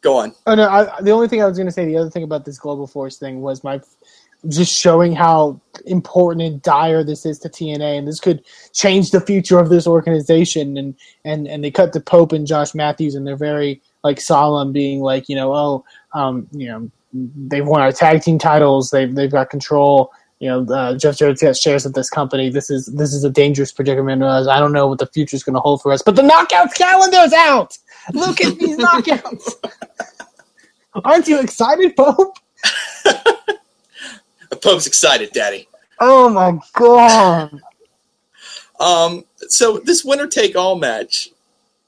Go 0.00 0.16
on. 0.18 0.32
Oh 0.46 0.54
no! 0.54 0.68
I, 0.68 1.00
the 1.02 1.10
only 1.10 1.28
thing 1.28 1.42
I 1.42 1.46
was 1.46 1.58
going 1.58 1.66
to 1.66 1.72
say, 1.72 1.84
the 1.84 1.96
other 1.96 2.10
thing 2.10 2.22
about 2.22 2.44
this 2.44 2.58
global 2.58 2.86
force 2.86 3.18
thing 3.18 3.40
was 3.42 3.64
my 3.64 3.80
just 4.48 4.74
showing 4.78 5.14
how 5.14 5.60
important 5.86 6.42
and 6.42 6.62
dire 6.62 7.04
this 7.04 7.26
is 7.26 7.38
to 7.40 7.48
TNA, 7.48 7.98
and 7.98 8.08
this 8.08 8.20
could 8.20 8.44
change 8.72 9.10
the 9.10 9.20
future 9.20 9.58
of 9.58 9.68
this 9.68 9.86
organization. 9.86 10.76
And 10.76 10.94
and 11.24 11.46
and 11.46 11.62
they 11.62 11.70
cut 11.70 11.92
to 11.92 12.00
Pope 12.00 12.32
and 12.32 12.46
Josh 12.46 12.74
Matthews, 12.74 13.14
and 13.14 13.26
they're 13.26 13.36
very 13.36 13.80
like 14.02 14.20
solemn, 14.20 14.72
being 14.72 15.00
like, 15.00 15.28
you 15.28 15.36
know, 15.36 15.54
oh, 15.54 15.84
um, 16.14 16.48
you 16.52 16.68
know, 16.68 16.90
they've 17.12 17.66
won 17.66 17.82
our 17.82 17.92
tag 17.92 18.22
team 18.22 18.38
titles, 18.38 18.90
they've 18.90 19.14
they've 19.14 19.30
got 19.30 19.50
control. 19.50 20.12
You 20.38 20.48
know, 20.48 20.74
uh, 20.74 20.96
Jeff 20.96 21.18
Jarrett's 21.18 21.42
got 21.42 21.54
shares 21.54 21.84
of 21.84 21.92
this 21.92 22.08
company. 22.08 22.48
This 22.48 22.70
is 22.70 22.86
this 22.86 23.12
is 23.12 23.24
a 23.24 23.30
dangerous 23.30 23.72
predicament. 23.72 24.22
I 24.22 24.58
don't 24.58 24.72
know 24.72 24.86
what 24.86 24.98
the 24.98 25.06
future's 25.06 25.42
going 25.42 25.54
to 25.54 25.60
hold 25.60 25.82
for 25.82 25.92
us, 25.92 26.00
but 26.00 26.16
the 26.16 26.22
knockouts 26.22 26.74
calendar's 26.74 27.34
out. 27.34 27.76
Look 28.14 28.40
at 28.40 28.58
these 28.58 28.78
knockouts. 28.78 29.52
Aren't 31.04 31.28
you 31.28 31.40
excited, 31.40 31.94
Pope? 31.94 32.36
Pope's 34.62 34.86
excited, 34.86 35.30
Daddy. 35.32 35.68
Oh 35.98 36.28
my 36.28 36.58
god. 36.74 37.60
Um, 38.78 39.24
so 39.48 39.78
this 39.78 40.04
winner 40.04 40.26
take 40.26 40.56
all 40.56 40.76
match 40.76 41.30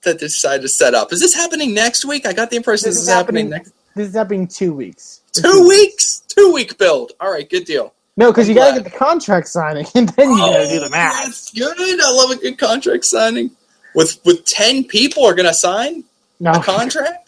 that 0.02 0.18
they 0.18 0.26
decided 0.26 0.62
to 0.62 0.68
set 0.68 0.94
up. 0.94 1.12
Is 1.12 1.20
this 1.20 1.34
happening 1.34 1.72
next 1.74 2.04
week? 2.04 2.26
I 2.26 2.32
got 2.32 2.50
the 2.50 2.56
impression 2.56 2.86
this, 2.88 2.96
This 2.96 3.02
is 3.02 3.08
is 3.08 3.14
happening, 3.14 3.46
happening- 3.50 3.50
next 3.72 3.72
This 3.94 4.08
is 4.08 4.14
happening 4.14 4.46
two 4.48 4.74
weeks. 4.74 5.20
two 5.32 5.66
weeks. 5.66 6.22
Two 6.28 6.52
week 6.52 6.76
build. 6.78 7.12
All 7.20 7.30
right, 7.30 7.48
good 7.48 7.64
deal. 7.64 7.92
No, 8.16 8.30
because 8.30 8.46
you 8.48 8.54
I'm 8.54 8.74
gotta 8.74 8.82
get 8.82 8.92
the 8.92 8.98
contract 8.98 9.48
signing, 9.48 9.86
and 9.94 10.08
then 10.10 10.30
you 10.30 10.36
gotta 10.38 10.68
do 10.68 10.80
the 10.80 10.86
Oh, 10.86 10.90
math. 10.90 11.24
That's 11.24 11.50
good. 11.52 11.74
I 11.78 12.10
love 12.12 12.30
a 12.30 12.36
good 12.36 12.58
contract 12.58 13.04
signing. 13.06 13.50
With 13.94 14.18
with 14.24 14.44
ten 14.44 14.84
people 14.84 15.24
are 15.26 15.34
going 15.34 15.48
to 15.48 15.54
sign 15.54 16.04
No, 16.40 16.52
a 16.52 16.62
contract. 16.62 17.21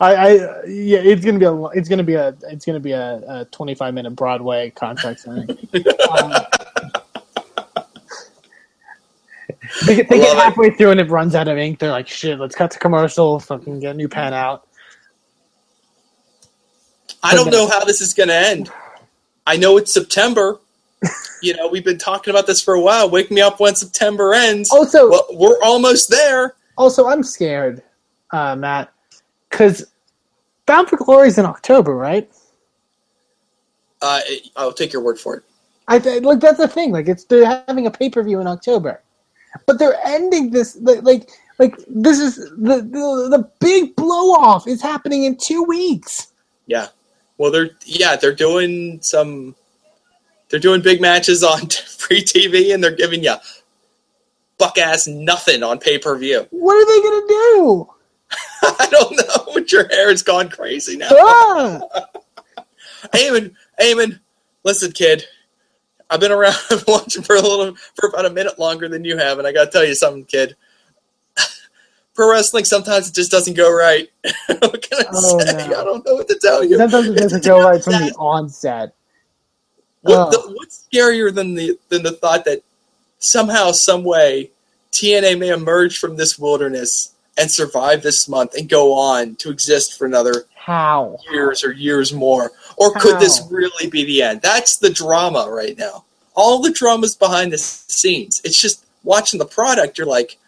I, 0.00 0.14
I, 0.16 0.28
yeah, 0.66 0.98
it's 1.00 1.24
gonna 1.24 1.38
be 1.38 1.44
a, 1.46 1.64
it's 1.68 1.88
gonna 1.88 2.04
be 2.04 2.14
a, 2.14 2.36
it's 2.42 2.64
gonna 2.66 2.80
be 2.80 2.92
a, 2.92 3.22
a 3.28 3.44
25 3.46 3.94
minute 3.94 4.10
Broadway 4.12 4.70
contract 4.70 5.20
signing. 5.20 5.50
um, 6.10 6.46
they 9.86 9.96
get, 9.96 10.08
they 10.10 10.20
get 10.20 10.34
love 10.34 10.38
it. 10.38 10.44
halfway 10.44 10.70
through 10.70 10.92
and 10.92 11.00
it 11.00 11.10
runs 11.10 11.34
out 11.34 11.48
of 11.48 11.58
ink. 11.58 11.78
They're 11.80 11.90
like, 11.90 12.08
"Shit, 12.08 12.38
let's 12.40 12.54
cut 12.56 12.70
to 12.72 12.78
commercial. 12.78 13.40
Fucking 13.40 13.80
get 13.80 13.92
a 13.92 13.94
new 13.94 14.08
pen 14.08 14.34
out." 14.34 14.66
I 17.22 17.34
don't 17.34 17.50
know 17.50 17.68
how 17.68 17.84
this 17.84 18.00
is 18.00 18.14
going 18.14 18.30
to 18.30 18.34
end. 18.36 18.70
I 19.46 19.56
know 19.56 19.76
it's 19.76 19.92
September. 19.92 20.60
you 21.42 21.56
know, 21.56 21.68
we've 21.68 21.84
been 21.84 21.98
talking 21.98 22.32
about 22.32 22.46
this 22.46 22.62
for 22.62 22.74
a 22.74 22.80
while. 22.80 23.10
Wake 23.10 23.30
me 23.30 23.40
up 23.40 23.60
when 23.60 23.74
September 23.76 24.34
ends. 24.34 24.70
Also, 24.70 25.10
Well, 25.10 25.26
we're 25.32 25.60
almost 25.62 26.10
there. 26.10 26.56
also, 26.76 27.06
I'm 27.08 27.22
scared, 27.22 27.82
uh, 28.32 28.56
Matt, 28.56 28.92
because 29.52 29.84
Bound 30.66 30.88
for 30.88 30.96
Glory 30.96 31.28
is 31.28 31.38
in 31.38 31.46
October, 31.46 31.94
right? 31.94 32.28
Uh, 34.00 34.20
I'll 34.56 34.72
take 34.72 34.92
your 34.92 35.02
word 35.02 35.20
for 35.20 35.36
it. 35.36 35.44
I 35.86 35.98
th- 35.98 36.22
like 36.22 36.40
that's 36.40 36.58
the 36.58 36.66
thing. 36.66 36.90
Like 36.90 37.06
it's 37.06 37.24
they're 37.24 37.64
having 37.68 37.86
a 37.86 37.90
pay 37.90 38.10
per 38.10 38.22
view 38.22 38.40
in 38.40 38.46
October, 38.46 39.02
but 39.66 39.78
they're 39.78 39.98
ending 40.04 40.50
this 40.50 40.76
like 40.80 41.02
like 41.02 41.28
like 41.58 41.76
this 41.86 42.18
is 42.18 42.36
the 42.36 42.76
the, 42.78 43.28
the 43.30 43.50
big 43.60 43.94
blow 43.94 44.32
off 44.32 44.66
is 44.66 44.80
happening 44.80 45.24
in 45.24 45.36
two 45.36 45.62
weeks. 45.62 46.28
Yeah. 46.66 46.88
Well, 47.36 47.50
they're 47.50 47.70
yeah 47.84 48.16
they're 48.16 48.34
doing 48.34 49.00
some 49.02 49.54
they're 50.48 50.60
doing 50.60 50.80
big 50.80 51.00
matches 51.00 51.44
on 51.44 51.68
free 51.98 52.22
TV 52.22 52.72
and 52.72 52.82
they're 52.82 52.96
giving 52.96 53.22
you 53.22 53.34
buck 54.58 54.78
ass 54.78 55.06
nothing 55.06 55.62
on 55.62 55.78
pay 55.78 55.98
per 55.98 56.16
view. 56.16 56.46
What 56.50 56.74
are 56.74 56.86
they 56.86 57.02
gonna 57.02 57.26
do? 57.28 57.90
I 58.78 58.88
don't 58.90 59.16
know. 59.16 59.24
But 59.54 59.70
your 59.70 59.86
hair 59.88 60.08
has 60.08 60.22
gone 60.22 60.48
crazy 60.48 60.96
now. 60.96 61.08
Ah! 61.12 61.80
Eamon, 63.14 63.54
Eamon, 63.78 64.18
listen, 64.64 64.92
kid. 64.92 65.24
I've 66.08 66.20
been 66.20 66.32
around 66.32 66.56
I've 66.70 66.84
been 66.86 66.94
watching 66.94 67.22
for 67.22 67.36
a 67.36 67.40
little 67.42 67.74
for 67.96 68.08
about 68.08 68.24
a 68.26 68.30
minute 68.30 68.58
longer 68.58 68.88
than 68.88 69.04
you 69.04 69.18
have, 69.18 69.38
and 69.38 69.46
I 69.46 69.52
got 69.52 69.66
to 69.66 69.70
tell 69.70 69.84
you 69.84 69.94
something, 69.94 70.24
kid. 70.24 70.56
Pro 72.14 72.30
wrestling 72.30 72.64
sometimes 72.64 73.08
it 73.08 73.14
just 73.14 73.30
doesn't 73.30 73.56
go 73.56 73.72
right. 73.72 74.08
what 74.48 74.82
can 74.82 75.00
I 75.00 75.04
Oh, 75.12 75.38
say? 75.40 75.68
no. 75.68 75.80
I 75.80 75.84
don't 75.84 76.04
know 76.06 76.14
what 76.14 76.28
to 76.28 76.38
tell 76.40 76.64
you. 76.64 76.76
Sometimes 76.78 77.08
it 77.08 77.16
doesn't 77.16 77.44
go 77.44 77.60
right 77.62 77.82
from 77.82 77.92
the 77.94 78.14
onset. 78.18 78.94
What 80.02 80.28
Oh. 80.28 80.30
the, 80.30 80.52
what's 80.54 80.86
scarier 80.92 81.32
than 81.34 81.54
the 81.54 81.78
than 81.88 82.02
the 82.02 82.12
thought 82.12 82.44
that 82.46 82.62
somehow, 83.18 83.72
some 83.72 84.02
way, 84.04 84.50
TNA 84.92 85.38
may 85.38 85.48
emerge 85.50 85.98
from 85.98 86.16
this 86.16 86.38
wilderness 86.38 87.11
and 87.38 87.50
survive 87.50 88.02
this 88.02 88.28
month 88.28 88.54
and 88.54 88.68
go 88.68 88.92
on 88.92 89.36
to 89.36 89.50
exist 89.50 89.98
for 89.98 90.06
another 90.06 90.44
How? 90.54 91.18
years 91.30 91.64
or 91.64 91.72
years 91.72 92.12
more? 92.12 92.52
Or 92.76 92.92
could 92.94 93.20
this 93.20 93.46
really 93.50 93.88
be 93.88 94.04
the 94.04 94.22
end? 94.22 94.42
That's 94.42 94.76
the 94.76 94.90
drama 94.90 95.48
right 95.50 95.76
now. 95.76 96.04
All 96.34 96.60
the 96.60 96.72
drama's 96.72 97.14
behind 97.14 97.52
the 97.52 97.58
scenes. 97.58 98.40
It's 98.44 98.60
just 98.60 98.84
watching 99.02 99.38
the 99.38 99.46
product. 99.46 99.98
You're 99.98 100.06
like, 100.06 100.38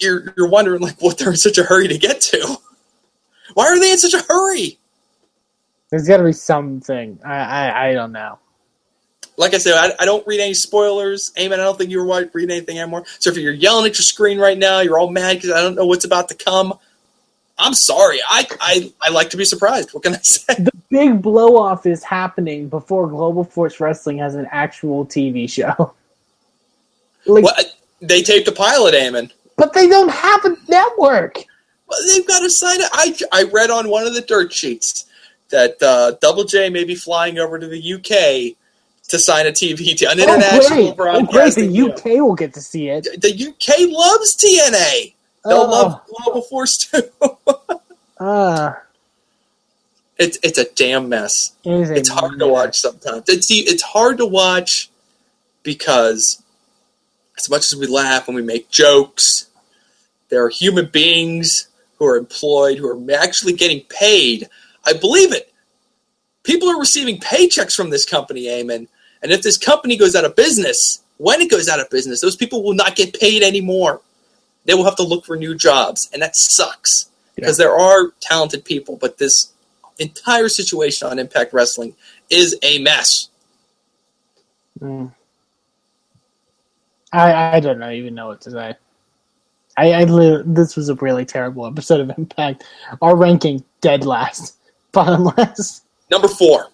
you're 0.00 0.32
you're 0.36 0.48
wondering 0.48 0.80
like 0.80 1.00
what 1.00 1.18
they're 1.18 1.30
in 1.30 1.36
such 1.36 1.58
a 1.58 1.64
hurry 1.64 1.88
to 1.88 1.98
get 1.98 2.20
to. 2.20 2.56
Why 3.54 3.66
are 3.66 3.78
they 3.78 3.90
in 3.92 3.98
such 3.98 4.14
a 4.14 4.24
hurry? 4.26 4.78
There's 5.90 6.06
got 6.06 6.18
to 6.18 6.24
be 6.24 6.32
something. 6.32 7.18
I, 7.24 7.34
I 7.34 7.88
I 7.88 7.92
don't 7.94 8.12
know. 8.12 8.38
Like 9.36 9.54
I 9.54 9.58
said, 9.58 9.74
I, 9.74 9.92
I 10.02 10.04
don't 10.04 10.26
read 10.26 10.40
any 10.40 10.54
spoilers. 10.54 11.32
Amen. 11.38 11.58
I 11.58 11.64
don't 11.64 11.78
think 11.78 11.90
you're 11.90 12.04
wa- 12.04 12.22
reading 12.32 12.50
anything 12.56 12.78
anymore. 12.78 13.04
So 13.18 13.30
if 13.30 13.36
you're 13.36 13.52
yelling 13.52 13.86
at 13.86 13.96
your 13.96 14.02
screen 14.02 14.38
right 14.38 14.58
now, 14.58 14.80
you're 14.80 14.98
all 14.98 15.10
mad 15.10 15.36
because 15.36 15.50
I 15.50 15.62
don't 15.62 15.74
know 15.74 15.86
what's 15.86 16.04
about 16.04 16.28
to 16.28 16.34
come. 16.34 16.74
I'm 17.58 17.74
sorry. 17.74 18.18
I, 18.28 18.46
I 18.60 18.92
I 19.02 19.10
like 19.10 19.30
to 19.30 19.36
be 19.36 19.44
surprised. 19.44 19.92
What 19.94 20.02
can 20.02 20.14
I 20.14 20.18
say? 20.22 20.54
The 20.54 20.70
big 20.90 21.22
blow 21.22 21.56
off 21.56 21.86
is 21.86 22.02
happening 22.02 22.68
before 22.68 23.06
Global 23.08 23.44
Force 23.44 23.78
Wrestling 23.80 24.18
has 24.18 24.34
an 24.34 24.46
actual 24.50 25.06
TV 25.06 25.48
show. 25.50 25.94
Like, 27.24 27.44
Well, 27.44 27.54
they 28.00 28.20
taped 28.22 28.46
the 28.46 28.52
pilot, 28.52 28.94
Eamon. 28.94 29.30
but 29.56 29.72
they 29.74 29.86
don't 29.88 30.08
have 30.10 30.44
a 30.44 30.56
network. 30.68 31.36
Well, 31.86 31.98
they've 32.08 32.26
got 32.26 32.40
to 32.40 32.50
sign 32.50 32.80
it. 32.80 32.88
I, 32.92 33.14
I 33.30 33.42
read 33.44 33.70
on 33.70 33.88
one 33.88 34.08
of 34.08 34.14
the 34.14 34.22
dirt 34.22 34.52
sheets 34.52 35.04
that 35.50 35.80
uh, 35.80 36.16
Double 36.20 36.42
J 36.42 36.68
may 36.68 36.82
be 36.82 36.96
flying 36.96 37.38
over 37.38 37.60
to 37.60 37.68
the 37.68 37.94
UK 37.94 38.56
to 39.08 39.18
sign 39.18 39.46
a 39.46 39.50
TV 39.50 39.96
deal, 39.96 40.10
an 40.10 40.20
Oh, 40.20 40.22
international 40.34 40.92
great. 40.94 41.14
Oh, 41.14 41.22
great. 41.26 41.54
The 41.54 41.68
deal. 41.68 41.90
UK 41.92 42.04
will 42.22 42.34
get 42.34 42.54
to 42.54 42.60
see 42.60 42.88
it. 42.88 43.04
The 43.20 43.30
UK 43.30 43.90
loves 43.90 44.36
TNA. 44.36 45.14
They'll 45.44 45.58
Oh. 45.62 45.70
love 45.70 46.00
Global 46.06 46.42
Force 46.42 46.76
too. 46.78 47.02
Uh, 48.18 48.72
it's 50.18 50.38
it's 50.42 50.58
a 50.58 50.64
damn 50.74 51.08
mess. 51.08 51.52
it 51.64 51.70
a 51.90 51.94
It's 51.96 52.08
hard 52.08 52.38
to 52.38 52.46
watch 52.46 52.78
sometimes. 52.78 53.24
It's 53.28 53.48
it's 53.50 53.82
hard 53.82 54.18
to 54.18 54.26
watch 54.26 54.88
because 55.62 56.42
as 57.36 57.50
much 57.50 57.72
as 57.72 57.76
we 57.76 57.86
laugh 57.86 58.28
and 58.28 58.36
we 58.36 58.42
make 58.42 58.70
jokes, 58.70 59.46
there 60.28 60.44
are 60.44 60.48
human 60.48 60.86
beings 60.86 61.66
who 61.98 62.06
are 62.06 62.16
employed 62.16 62.78
who 62.78 62.86
are 62.88 63.14
actually 63.16 63.52
getting 63.54 63.80
paid. 63.88 64.48
I 64.84 64.92
believe 64.92 65.32
it. 65.32 65.52
People 66.44 66.68
are 66.70 66.78
receiving 66.78 67.18
paychecks 67.18 67.74
from 67.74 67.90
this 67.90 68.04
company, 68.04 68.44
Eamon. 68.46 68.88
And 69.22 69.32
if 69.32 69.42
this 69.42 69.56
company 69.56 69.96
goes 69.96 70.14
out 70.14 70.24
of 70.24 70.36
business, 70.36 71.02
when 71.18 71.40
it 71.40 71.50
goes 71.50 71.68
out 71.68 71.80
of 71.80 71.88
business, 71.90 72.20
those 72.20 72.36
people 72.36 72.62
will 72.62 72.74
not 72.74 72.96
get 72.96 73.18
paid 73.18 73.42
anymore. 73.42 74.00
They 74.64 74.74
will 74.74 74.84
have 74.84 74.96
to 74.96 75.02
look 75.02 75.24
for 75.24 75.36
new 75.36 75.54
jobs, 75.54 76.08
and 76.12 76.22
that 76.22 76.36
sucks 76.36 77.08
because 77.34 77.56
there 77.56 77.74
are 77.74 78.12
talented 78.20 78.64
people, 78.64 78.96
but 78.96 79.18
this 79.18 79.52
entire 79.98 80.48
situation 80.48 81.08
on 81.08 81.18
Impact 81.18 81.52
Wrestling 81.52 81.94
is 82.30 82.56
a 82.62 82.78
mess. 82.78 83.28
Mm. 84.80 85.12
I 87.12 87.56
I 87.56 87.60
don't 87.60 87.78
know, 87.78 87.90
even 87.90 88.14
know 88.14 88.28
what 88.28 88.40
to 88.42 88.50
say. 88.50 88.74
I, 89.76 89.92
I 89.92 90.04
li- 90.04 90.42
this 90.44 90.76
was 90.76 90.88
a 90.88 90.94
really 90.96 91.24
terrible 91.24 91.66
episode 91.66 92.00
of 92.00 92.16
Impact. 92.18 92.64
Our 93.00 93.16
ranking 93.16 93.64
dead 93.80 94.04
last, 94.04 94.56
bottom 94.92 95.24
last, 95.24 95.84
Number 96.10 96.28
four, 96.28 96.68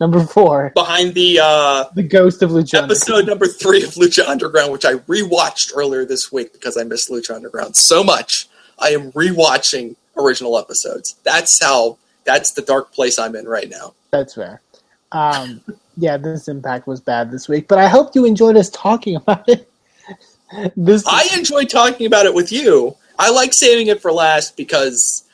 number 0.00 0.24
four, 0.24 0.70
behind 0.74 1.14
the 1.14 1.40
uh, 1.42 1.84
the 1.94 2.02
Ghost 2.02 2.42
of 2.42 2.50
Lucha. 2.50 2.82
episode 2.82 3.26
number 3.26 3.46
three 3.46 3.84
of 3.84 3.90
Lucha 3.90 4.26
Underground, 4.26 4.72
which 4.72 4.84
I 4.84 4.94
rewatched 4.94 5.72
earlier 5.76 6.04
this 6.04 6.32
week 6.32 6.52
because 6.52 6.76
I 6.76 6.82
missed 6.84 7.10
Lucha 7.10 7.34
Underground 7.34 7.76
so 7.76 8.02
much. 8.02 8.48
I 8.78 8.88
am 8.88 9.12
rewatching 9.12 9.96
original 10.16 10.58
episodes. 10.58 11.16
That's 11.24 11.62
how. 11.62 11.98
That's 12.24 12.52
the 12.52 12.62
dark 12.62 12.92
place 12.92 13.18
I'm 13.18 13.34
in 13.34 13.48
right 13.48 13.68
now. 13.68 13.94
That's 14.10 14.34
fair. 14.34 14.60
Um, 15.10 15.62
yeah, 15.96 16.16
this 16.16 16.48
Impact 16.48 16.86
was 16.86 17.00
bad 17.00 17.30
this 17.30 17.48
week, 17.48 17.68
but 17.68 17.78
I 17.78 17.88
hope 17.88 18.14
you 18.14 18.24
enjoyed 18.24 18.56
us 18.56 18.70
talking 18.70 19.16
about 19.16 19.48
it. 19.48 19.70
this 20.76 21.04
I 21.06 21.28
enjoy 21.36 21.64
talking 21.64 22.06
about 22.06 22.26
it 22.26 22.34
with 22.34 22.52
you. 22.52 22.96
I 23.18 23.30
like 23.30 23.52
saving 23.52 23.88
it 23.88 24.00
for 24.00 24.12
last 24.12 24.56
because 24.56 25.24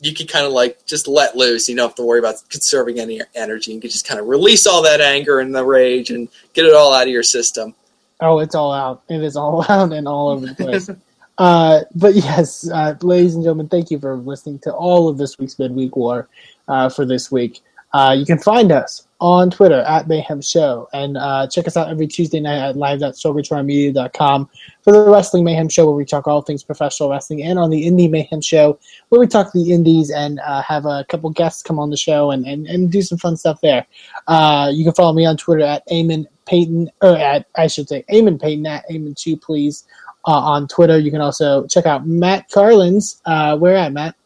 you 0.00 0.14
can 0.14 0.26
kind 0.26 0.46
of 0.46 0.52
like 0.52 0.84
just 0.86 1.06
let 1.06 1.36
loose. 1.36 1.68
You 1.68 1.76
don't 1.76 1.88
have 1.88 1.96
to 1.96 2.02
worry 2.02 2.18
about 2.18 2.36
conserving 2.48 2.98
any 2.98 3.20
energy. 3.34 3.72
You 3.72 3.80
can 3.80 3.90
just 3.90 4.06
kind 4.06 4.18
of 4.18 4.26
release 4.26 4.66
all 4.66 4.82
that 4.82 5.00
anger 5.00 5.40
and 5.40 5.54
the 5.54 5.64
rage 5.64 6.10
and 6.10 6.28
get 6.54 6.64
it 6.64 6.74
all 6.74 6.94
out 6.94 7.06
of 7.06 7.12
your 7.12 7.22
system. 7.22 7.74
Oh, 8.20 8.38
it's 8.38 8.54
all 8.54 8.72
out. 8.72 9.02
It 9.08 9.22
is 9.22 9.36
all 9.36 9.64
out 9.68 9.92
and 9.92 10.08
all 10.08 10.28
over 10.30 10.46
the 10.46 10.54
place. 10.58 10.90
uh, 11.38 11.80
but 11.94 12.14
yes, 12.14 12.68
uh, 12.70 12.94
ladies 13.02 13.34
and 13.34 13.44
gentlemen, 13.44 13.68
thank 13.68 13.90
you 13.90 13.98
for 13.98 14.16
listening 14.16 14.58
to 14.60 14.72
all 14.72 15.08
of 15.08 15.18
this 15.18 15.38
week's 15.38 15.58
Midweek 15.58 15.96
War 15.96 16.28
uh, 16.68 16.88
for 16.88 17.04
this 17.04 17.30
week. 17.30 17.60
Uh, 17.92 18.14
you 18.16 18.24
can 18.24 18.38
find 18.38 18.70
us 18.70 19.06
on 19.20 19.50
Twitter 19.50 19.80
at 19.82 20.08
Mayhem 20.08 20.40
Show 20.40 20.88
and 20.92 21.16
uh, 21.18 21.46
check 21.46 21.66
us 21.66 21.76
out 21.76 21.90
every 21.90 22.06
Tuesday 22.06 22.40
night 22.40 22.58
at 22.58 22.76
live.sorgatronmedia.com 22.76 24.48
for 24.82 24.92
the 24.92 25.10
Wrestling 25.10 25.44
Mayhem 25.44 25.68
Show 25.68 25.84
where 25.86 25.94
we 25.94 26.04
talk 26.04 26.26
all 26.26 26.40
things 26.40 26.62
professional 26.62 27.10
wrestling 27.10 27.42
and 27.42 27.58
on 27.58 27.68
the 27.70 27.84
Indie 27.84 28.10
Mayhem 28.10 28.40
Show 28.40 28.78
where 29.08 29.20
we 29.20 29.26
talk 29.26 29.52
the 29.52 29.72
indies 29.72 30.10
and 30.10 30.40
uh, 30.40 30.62
have 30.62 30.86
a 30.86 31.04
couple 31.08 31.28
guests 31.30 31.62
come 31.62 31.78
on 31.78 31.90
the 31.90 31.96
show 31.96 32.30
and, 32.30 32.46
and, 32.46 32.66
and 32.66 32.90
do 32.90 33.02
some 33.02 33.18
fun 33.18 33.36
stuff 33.36 33.60
there. 33.60 33.86
Uh, 34.26 34.70
you 34.72 34.84
can 34.84 34.94
follow 34.94 35.12
me 35.12 35.26
on 35.26 35.36
Twitter 35.36 35.64
at 35.64 35.86
Eamon 35.88 36.26
Payton, 36.46 36.90
or 37.02 37.16
at, 37.16 37.46
I 37.56 37.66
should 37.66 37.88
say, 37.88 38.04
Eamon 38.10 38.40
Payton 38.40 38.66
at 38.66 38.88
Eamon2, 38.88 39.40
please, 39.40 39.84
uh, 40.26 40.32
on 40.32 40.66
Twitter. 40.66 40.98
You 40.98 41.10
can 41.10 41.20
also 41.20 41.66
check 41.66 41.86
out 41.86 42.06
Matt 42.06 42.48
Carlin's. 42.50 43.20
Uh, 43.24 43.56
where 43.58 43.76
at, 43.76 43.92
Matt? 43.92 44.16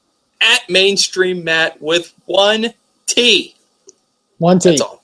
At 0.40 0.68
mainstream 0.68 1.44
Matt 1.44 1.80
with 1.82 2.14
one 2.26 2.72
T. 3.06 3.53
One 4.44 4.58
T. 4.58 4.68
That's 4.68 4.82
all. 4.82 5.02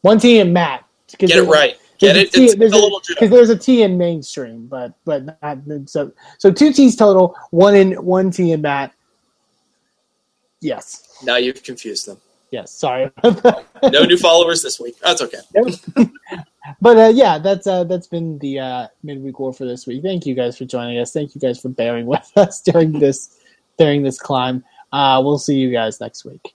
One 0.00 0.18
T 0.18 0.38
and 0.38 0.54
Matt. 0.54 0.86
Get 1.18 1.30
it 1.30 1.42
right. 1.42 1.76
get 1.98 2.16
it? 2.16 2.32
T- 2.32 2.54
there's 2.54 2.72
a 2.72 2.76
a- 2.78 3.00
because 3.06 3.28
there's 3.28 3.50
a 3.50 3.56
T 3.58 3.82
in 3.82 3.98
mainstream, 3.98 4.66
but 4.66 4.94
but 5.04 5.24
not 5.42 5.58
so 5.90 6.10
so 6.38 6.50
two 6.50 6.72
T's 6.72 6.96
total, 6.96 7.36
one 7.50 7.74
in 7.74 7.92
one 8.02 8.30
T 8.30 8.50
in 8.52 8.62
Matt. 8.62 8.94
Yes, 10.62 11.18
Now 11.22 11.36
you've 11.36 11.62
confused 11.62 12.06
them. 12.06 12.16
yes. 12.50 12.70
Sorry, 12.72 13.10
No 13.82 14.04
new 14.04 14.16
followers 14.16 14.62
this 14.62 14.80
week. 14.80 14.96
That's 15.02 15.20
okay. 15.20 15.40
but 16.80 16.96
uh, 16.96 17.08
yeah, 17.14 17.38
that's 17.38 17.66
uh, 17.66 17.84
that's 17.84 18.06
been 18.06 18.38
the 18.38 18.58
uh, 18.58 18.86
midweek 19.02 19.38
war 19.38 19.52
for 19.52 19.66
this 19.66 19.86
week. 19.86 20.02
Thank 20.02 20.24
you 20.24 20.34
guys 20.34 20.56
for 20.56 20.64
joining 20.64 20.98
us. 20.98 21.12
Thank 21.12 21.34
you 21.34 21.42
guys 21.42 21.60
for 21.60 21.68
bearing 21.68 22.06
with 22.14 22.30
us 22.36 22.62
during 22.62 22.92
this 22.92 23.38
during 23.78 24.02
this 24.02 24.18
climb. 24.18 24.64
Uh, 24.92 25.20
we'll 25.22 25.38
see 25.38 25.56
you 25.56 25.70
guys 25.70 26.00
next 26.00 26.24
week. 26.24 26.54